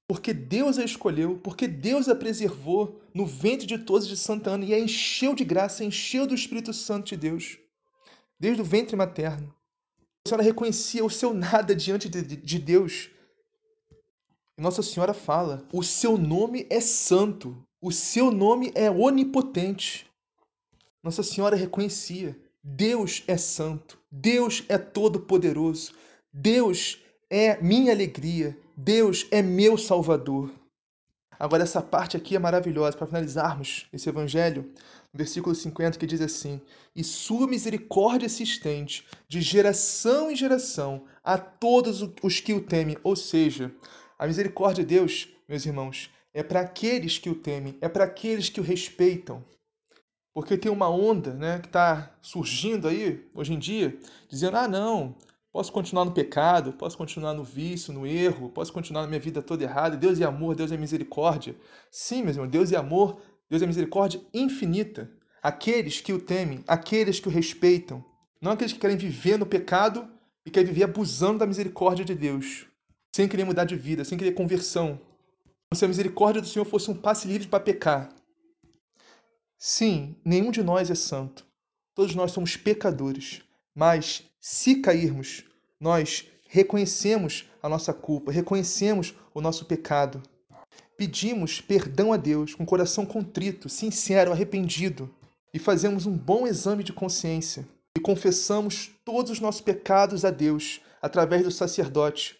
Porque 0.06 0.34
Deus 0.34 0.78
a 0.78 0.84
escolheu, 0.84 1.38
porque 1.42 1.68
Deus 1.68 2.08
a 2.08 2.14
preservou 2.14 3.00
no 3.14 3.24
ventre 3.24 3.66
de 3.66 3.78
todos 3.78 4.08
de 4.08 4.16
Santa 4.16 4.50
Ana 4.50 4.64
e 4.64 4.74
a 4.74 4.78
encheu 4.78 5.34
de 5.34 5.44
graça, 5.44 5.84
encheu 5.84 6.26
do 6.26 6.34
Espírito 6.34 6.72
Santo 6.72 7.10
de 7.10 7.16
Deus, 7.16 7.58
desde 8.38 8.60
o 8.60 8.64
ventre 8.64 8.96
materno. 8.96 9.54
A 10.26 10.28
senhora 10.28 10.42
reconhecia 10.42 11.04
o 11.04 11.10
seu 11.10 11.32
nada 11.32 11.74
diante 11.74 12.08
de, 12.08 12.22
de 12.22 12.58
Deus. 12.58 13.10
Nossa 14.58 14.82
Senhora 14.82 15.14
fala: 15.14 15.66
o 15.72 15.82
seu 15.82 16.18
nome 16.18 16.66
é 16.68 16.80
santo, 16.80 17.56
o 17.80 17.90
seu 17.90 18.30
nome 18.30 18.70
é 18.74 18.90
onipotente. 18.90 20.06
Nossa 21.02 21.22
Senhora 21.22 21.56
reconhecia 21.56 22.36
Deus 22.62 23.24
é 23.26 23.38
santo, 23.38 23.98
Deus 24.10 24.64
é 24.68 24.76
todo-poderoso, 24.76 25.94
Deus 26.30 26.98
é 27.30 27.60
minha 27.62 27.90
alegria, 27.90 28.56
Deus 28.76 29.26
é 29.30 29.40
meu 29.40 29.78
Salvador. 29.78 30.50
Agora, 31.38 31.62
essa 31.62 31.80
parte 31.80 32.18
aqui 32.18 32.36
é 32.36 32.38
maravilhosa 32.38 32.98
para 32.98 33.06
finalizarmos 33.06 33.86
esse 33.90 34.10
evangelho, 34.10 34.70
no 35.10 35.16
versículo 35.16 35.54
50, 35.54 35.98
que 35.98 36.06
diz 36.06 36.20
assim: 36.20 36.60
E 36.94 37.02
sua 37.02 37.46
misericórdia 37.46 38.28
se 38.28 38.42
estende 38.42 39.06
de 39.26 39.40
geração 39.40 40.30
em 40.30 40.36
geração 40.36 41.06
a 41.24 41.38
todos 41.38 42.06
os 42.22 42.40
que 42.40 42.52
o 42.52 42.60
temem. 42.60 42.98
Ou 43.02 43.16
seja, 43.16 43.72
a 44.18 44.26
misericórdia 44.26 44.84
de 44.84 44.96
Deus, 44.96 45.28
meus 45.48 45.64
irmãos, 45.64 46.10
é 46.32 46.42
para 46.42 46.60
aqueles 46.60 47.18
que 47.18 47.28
o 47.28 47.34
temem, 47.34 47.76
é 47.80 47.88
para 47.88 48.04
aqueles 48.04 48.48
que 48.48 48.60
o 48.60 48.64
respeitam. 48.64 49.44
Porque 50.32 50.56
tem 50.56 50.70
uma 50.70 50.88
onda 50.88 51.34
né, 51.34 51.58
que 51.58 51.66
está 51.66 52.16
surgindo 52.22 52.86
aí, 52.86 53.28
hoje 53.34 53.52
em 53.52 53.58
dia, 53.58 53.98
dizendo: 54.28 54.56
ah, 54.56 54.68
não, 54.68 55.16
posso 55.52 55.72
continuar 55.72 56.04
no 56.04 56.12
pecado, 56.12 56.72
posso 56.72 56.96
continuar 56.96 57.34
no 57.34 57.42
vício, 57.42 57.92
no 57.92 58.06
erro, 58.06 58.48
posso 58.48 58.72
continuar 58.72 59.02
na 59.02 59.08
minha 59.08 59.20
vida 59.20 59.42
toda 59.42 59.64
errada. 59.64 59.96
Deus 59.96 60.20
é 60.20 60.24
amor, 60.24 60.54
Deus 60.54 60.70
é 60.70 60.76
misericórdia. 60.76 61.56
Sim, 61.90 62.22
meu 62.22 62.32
irmão, 62.32 62.46
Deus 62.48 62.70
é 62.70 62.76
amor, 62.76 63.20
Deus 63.48 63.60
é 63.60 63.66
misericórdia 63.66 64.20
infinita. 64.32 65.10
Aqueles 65.42 66.00
que 66.00 66.12
o 66.12 66.20
temem, 66.20 66.62
aqueles 66.68 67.18
que 67.18 67.26
o 67.26 67.30
respeitam, 67.30 68.04
não 68.40 68.52
aqueles 68.52 68.72
que 68.72 68.78
querem 68.78 68.96
viver 68.96 69.38
no 69.38 69.46
pecado 69.46 70.08
e 70.46 70.50
querem 70.50 70.68
viver 70.68 70.84
abusando 70.84 71.38
da 71.38 71.46
misericórdia 71.46 72.04
de 72.04 72.14
Deus, 72.14 72.66
sem 73.14 73.26
querer 73.26 73.44
mudar 73.44 73.64
de 73.64 73.74
vida, 73.74 74.04
sem 74.04 74.16
querer 74.16 74.32
conversão. 74.32 75.00
Se 75.72 75.84
a 75.84 75.88
misericórdia 75.88 76.42
do 76.42 76.48
Senhor 76.48 76.64
fosse 76.64 76.90
um 76.90 76.94
passe 76.94 77.28
livre 77.28 77.46
para 77.46 77.60
pecar. 77.60 78.12
Sim, 79.56 80.16
nenhum 80.24 80.50
de 80.50 80.62
nós 80.64 80.90
é 80.90 80.96
santo. 80.96 81.46
Todos 81.94 82.14
nós 82.14 82.32
somos 82.32 82.56
pecadores. 82.56 83.40
Mas, 83.72 84.24
se 84.40 84.76
cairmos, 84.76 85.44
nós 85.78 86.26
reconhecemos 86.48 87.48
a 87.62 87.68
nossa 87.68 87.94
culpa, 87.94 88.32
reconhecemos 88.32 89.14
o 89.32 89.40
nosso 89.40 89.64
pecado. 89.64 90.20
Pedimos 90.96 91.60
perdão 91.60 92.12
a 92.12 92.16
Deus 92.16 92.54
com 92.54 92.66
coração 92.66 93.06
contrito, 93.06 93.68
sincero, 93.68 94.32
arrependido 94.32 95.08
e 95.54 95.58
fazemos 95.58 96.04
um 96.04 96.16
bom 96.16 96.48
exame 96.48 96.82
de 96.82 96.92
consciência 96.92 97.66
e 97.96 98.00
confessamos 98.00 98.90
todos 99.04 99.30
os 99.30 99.40
nossos 99.40 99.60
pecados 99.60 100.24
a 100.24 100.30
Deus 100.30 100.80
através 101.00 101.44
do 101.44 101.50
sacerdote, 101.50 102.38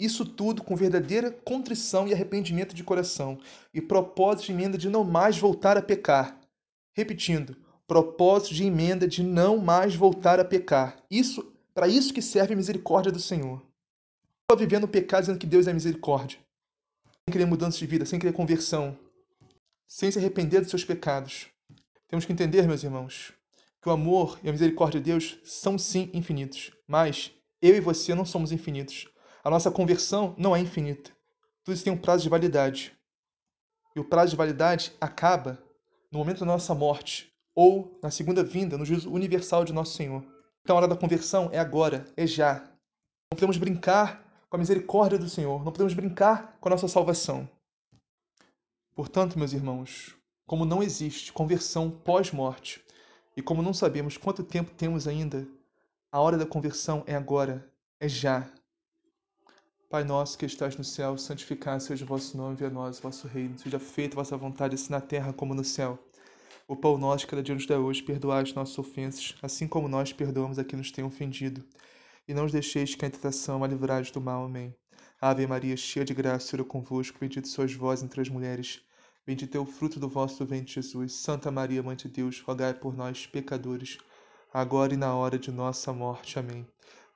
isso 0.00 0.24
tudo 0.24 0.64
com 0.64 0.74
verdadeira 0.74 1.30
contrição 1.30 2.08
e 2.08 2.14
arrependimento 2.14 2.74
de 2.74 2.82
coração 2.82 3.38
e 3.72 3.82
propósito 3.82 4.46
de 4.46 4.52
emenda 4.52 4.78
de 4.78 4.88
não 4.88 5.04
mais 5.04 5.36
voltar 5.36 5.76
a 5.76 5.82
pecar. 5.82 6.40
Repetindo, 6.96 7.54
propósito 7.86 8.54
de 8.54 8.64
emenda 8.64 9.06
de 9.06 9.22
não 9.22 9.58
mais 9.58 9.94
voltar 9.94 10.40
a 10.40 10.44
pecar. 10.44 10.96
Isso, 11.10 11.52
para 11.74 11.86
isso 11.86 12.14
que 12.14 12.22
serve 12.22 12.54
a 12.54 12.56
misericórdia 12.56 13.12
do 13.12 13.20
Senhor. 13.20 13.62
Só 14.50 14.56
vivendo 14.56 14.84
o 14.84 14.88
pecado 14.88 15.22
dizendo 15.22 15.38
que 15.38 15.46
Deus 15.46 15.66
é 15.66 15.72
misericórdia. 15.72 16.38
Sem 17.04 17.32
querer 17.32 17.46
mudança 17.46 17.78
de 17.78 17.86
vida, 17.86 18.06
sem 18.06 18.18
querer 18.18 18.32
conversão, 18.32 18.98
sem 19.86 20.10
se 20.10 20.18
arrepender 20.18 20.60
dos 20.60 20.70
seus 20.70 20.84
pecados. 20.84 21.48
Temos 22.08 22.24
que 22.24 22.32
entender, 22.32 22.66
meus 22.66 22.82
irmãos, 22.82 23.32
que 23.82 23.88
o 23.88 23.92
amor 23.92 24.40
e 24.42 24.48
a 24.48 24.52
misericórdia 24.52 25.00
de 25.00 25.10
Deus 25.10 25.38
são 25.44 25.78
sim 25.78 26.10
infinitos, 26.14 26.72
mas 26.88 27.32
eu 27.60 27.76
e 27.76 27.80
você 27.80 28.14
não 28.14 28.24
somos 28.24 28.50
infinitos. 28.50 29.06
A 29.42 29.50
nossa 29.50 29.70
conversão 29.70 30.34
não 30.36 30.54
é 30.54 30.60
infinita. 30.60 31.10
Tudo 31.64 31.74
isso 31.74 31.84
tem 31.84 31.92
um 31.92 31.98
prazo 31.98 32.22
de 32.22 32.28
validade. 32.28 32.96
E 33.96 34.00
o 34.00 34.04
prazo 34.04 34.30
de 34.30 34.36
validade 34.36 34.92
acaba 35.00 35.58
no 36.12 36.18
momento 36.18 36.40
da 36.40 36.46
nossa 36.46 36.74
morte 36.74 37.32
ou 37.54 37.98
na 38.02 38.10
segunda 38.10 38.44
vinda, 38.44 38.76
no 38.76 38.84
juízo 38.84 39.10
universal 39.10 39.64
de 39.64 39.72
nosso 39.72 39.94
Senhor. 39.94 40.24
Então 40.62 40.76
a 40.76 40.80
hora 40.80 40.88
da 40.88 40.96
conversão 40.96 41.48
é 41.52 41.58
agora, 41.58 42.06
é 42.16 42.26
já. 42.26 42.60
Não 43.30 43.36
podemos 43.36 43.56
brincar 43.56 44.24
com 44.48 44.56
a 44.56 44.58
misericórdia 44.58 45.18
do 45.18 45.28
Senhor, 45.28 45.64
não 45.64 45.72
podemos 45.72 45.94
brincar 45.94 46.58
com 46.60 46.68
a 46.68 46.72
nossa 46.72 46.88
salvação. 46.88 47.48
Portanto, 48.94 49.38
meus 49.38 49.52
irmãos, 49.52 50.16
como 50.46 50.64
não 50.64 50.82
existe 50.82 51.32
conversão 51.32 51.90
pós-morte 51.90 52.84
e 53.36 53.40
como 53.40 53.62
não 53.62 53.72
sabemos 53.72 54.16
quanto 54.16 54.42
tempo 54.42 54.72
temos 54.72 55.06
ainda, 55.06 55.46
a 56.12 56.20
hora 56.20 56.36
da 56.36 56.44
conversão 56.44 57.04
é 57.06 57.14
agora, 57.14 57.70
é 58.00 58.08
já. 58.08 58.50
Pai 59.90 60.04
nosso 60.04 60.38
que 60.38 60.46
estás 60.46 60.76
no 60.76 60.84
céu, 60.84 61.18
santificado 61.18 61.82
seja 61.82 62.04
o 62.04 62.06
vosso 62.06 62.36
nome, 62.36 62.54
venha 62.54 62.70
a 62.70 62.72
nós 62.72 63.00
o 63.00 63.02
vosso 63.02 63.26
reino. 63.26 63.58
Seja 63.58 63.80
feita 63.80 64.14
a 64.14 64.22
vossa 64.22 64.36
vontade, 64.36 64.76
assim 64.76 64.92
na 64.92 65.00
terra 65.00 65.32
como 65.32 65.52
no 65.52 65.64
céu. 65.64 65.98
O 66.68 66.76
pão 66.76 66.96
nosso 66.96 67.26
cada 67.26 67.42
dia 67.42 67.56
nos 67.56 67.66
dá 67.66 67.76
hoje, 67.76 68.00
perdoai 68.00 68.44
as 68.44 68.54
nossas 68.54 68.78
ofensas, 68.78 69.34
assim 69.42 69.66
como 69.66 69.88
nós 69.88 70.12
perdoamos 70.12 70.60
a 70.60 70.64
quem 70.64 70.78
nos 70.78 70.92
tem 70.92 71.04
ofendido. 71.04 71.64
E 72.28 72.32
não 72.32 72.44
os 72.44 72.52
deixeis 72.52 72.94
cair 72.94 73.08
em 73.08 73.10
tentação, 73.14 73.58
mas 73.58 73.72
livrai 73.72 74.00
do 74.04 74.20
mal. 74.20 74.44
Amém. 74.44 74.72
Ave 75.20 75.44
Maria, 75.48 75.76
cheia 75.76 76.04
de 76.04 76.14
graça, 76.14 76.46
o 76.46 76.48
Senhor 76.50 76.62
é 76.62 76.68
convosco, 76.68 77.18
bendito 77.18 77.48
sois 77.48 77.74
vós 77.74 78.00
entre 78.00 78.20
as 78.20 78.28
mulheres, 78.28 78.80
bendito 79.26 79.56
é 79.56 79.58
o 79.58 79.66
fruto 79.66 79.98
do 79.98 80.08
vosso 80.08 80.46
ventre, 80.46 80.74
Jesus. 80.74 81.14
Santa 81.14 81.50
Maria, 81.50 81.82
Mãe 81.82 81.96
de 81.96 82.08
Deus, 82.08 82.40
rogai 82.42 82.74
por 82.74 82.96
nós, 82.96 83.26
pecadores, 83.26 83.98
agora 84.54 84.94
e 84.94 84.96
na 84.96 85.16
hora 85.16 85.36
de 85.36 85.50
nossa 85.50 85.92
morte. 85.92 86.38
Amém. 86.38 86.64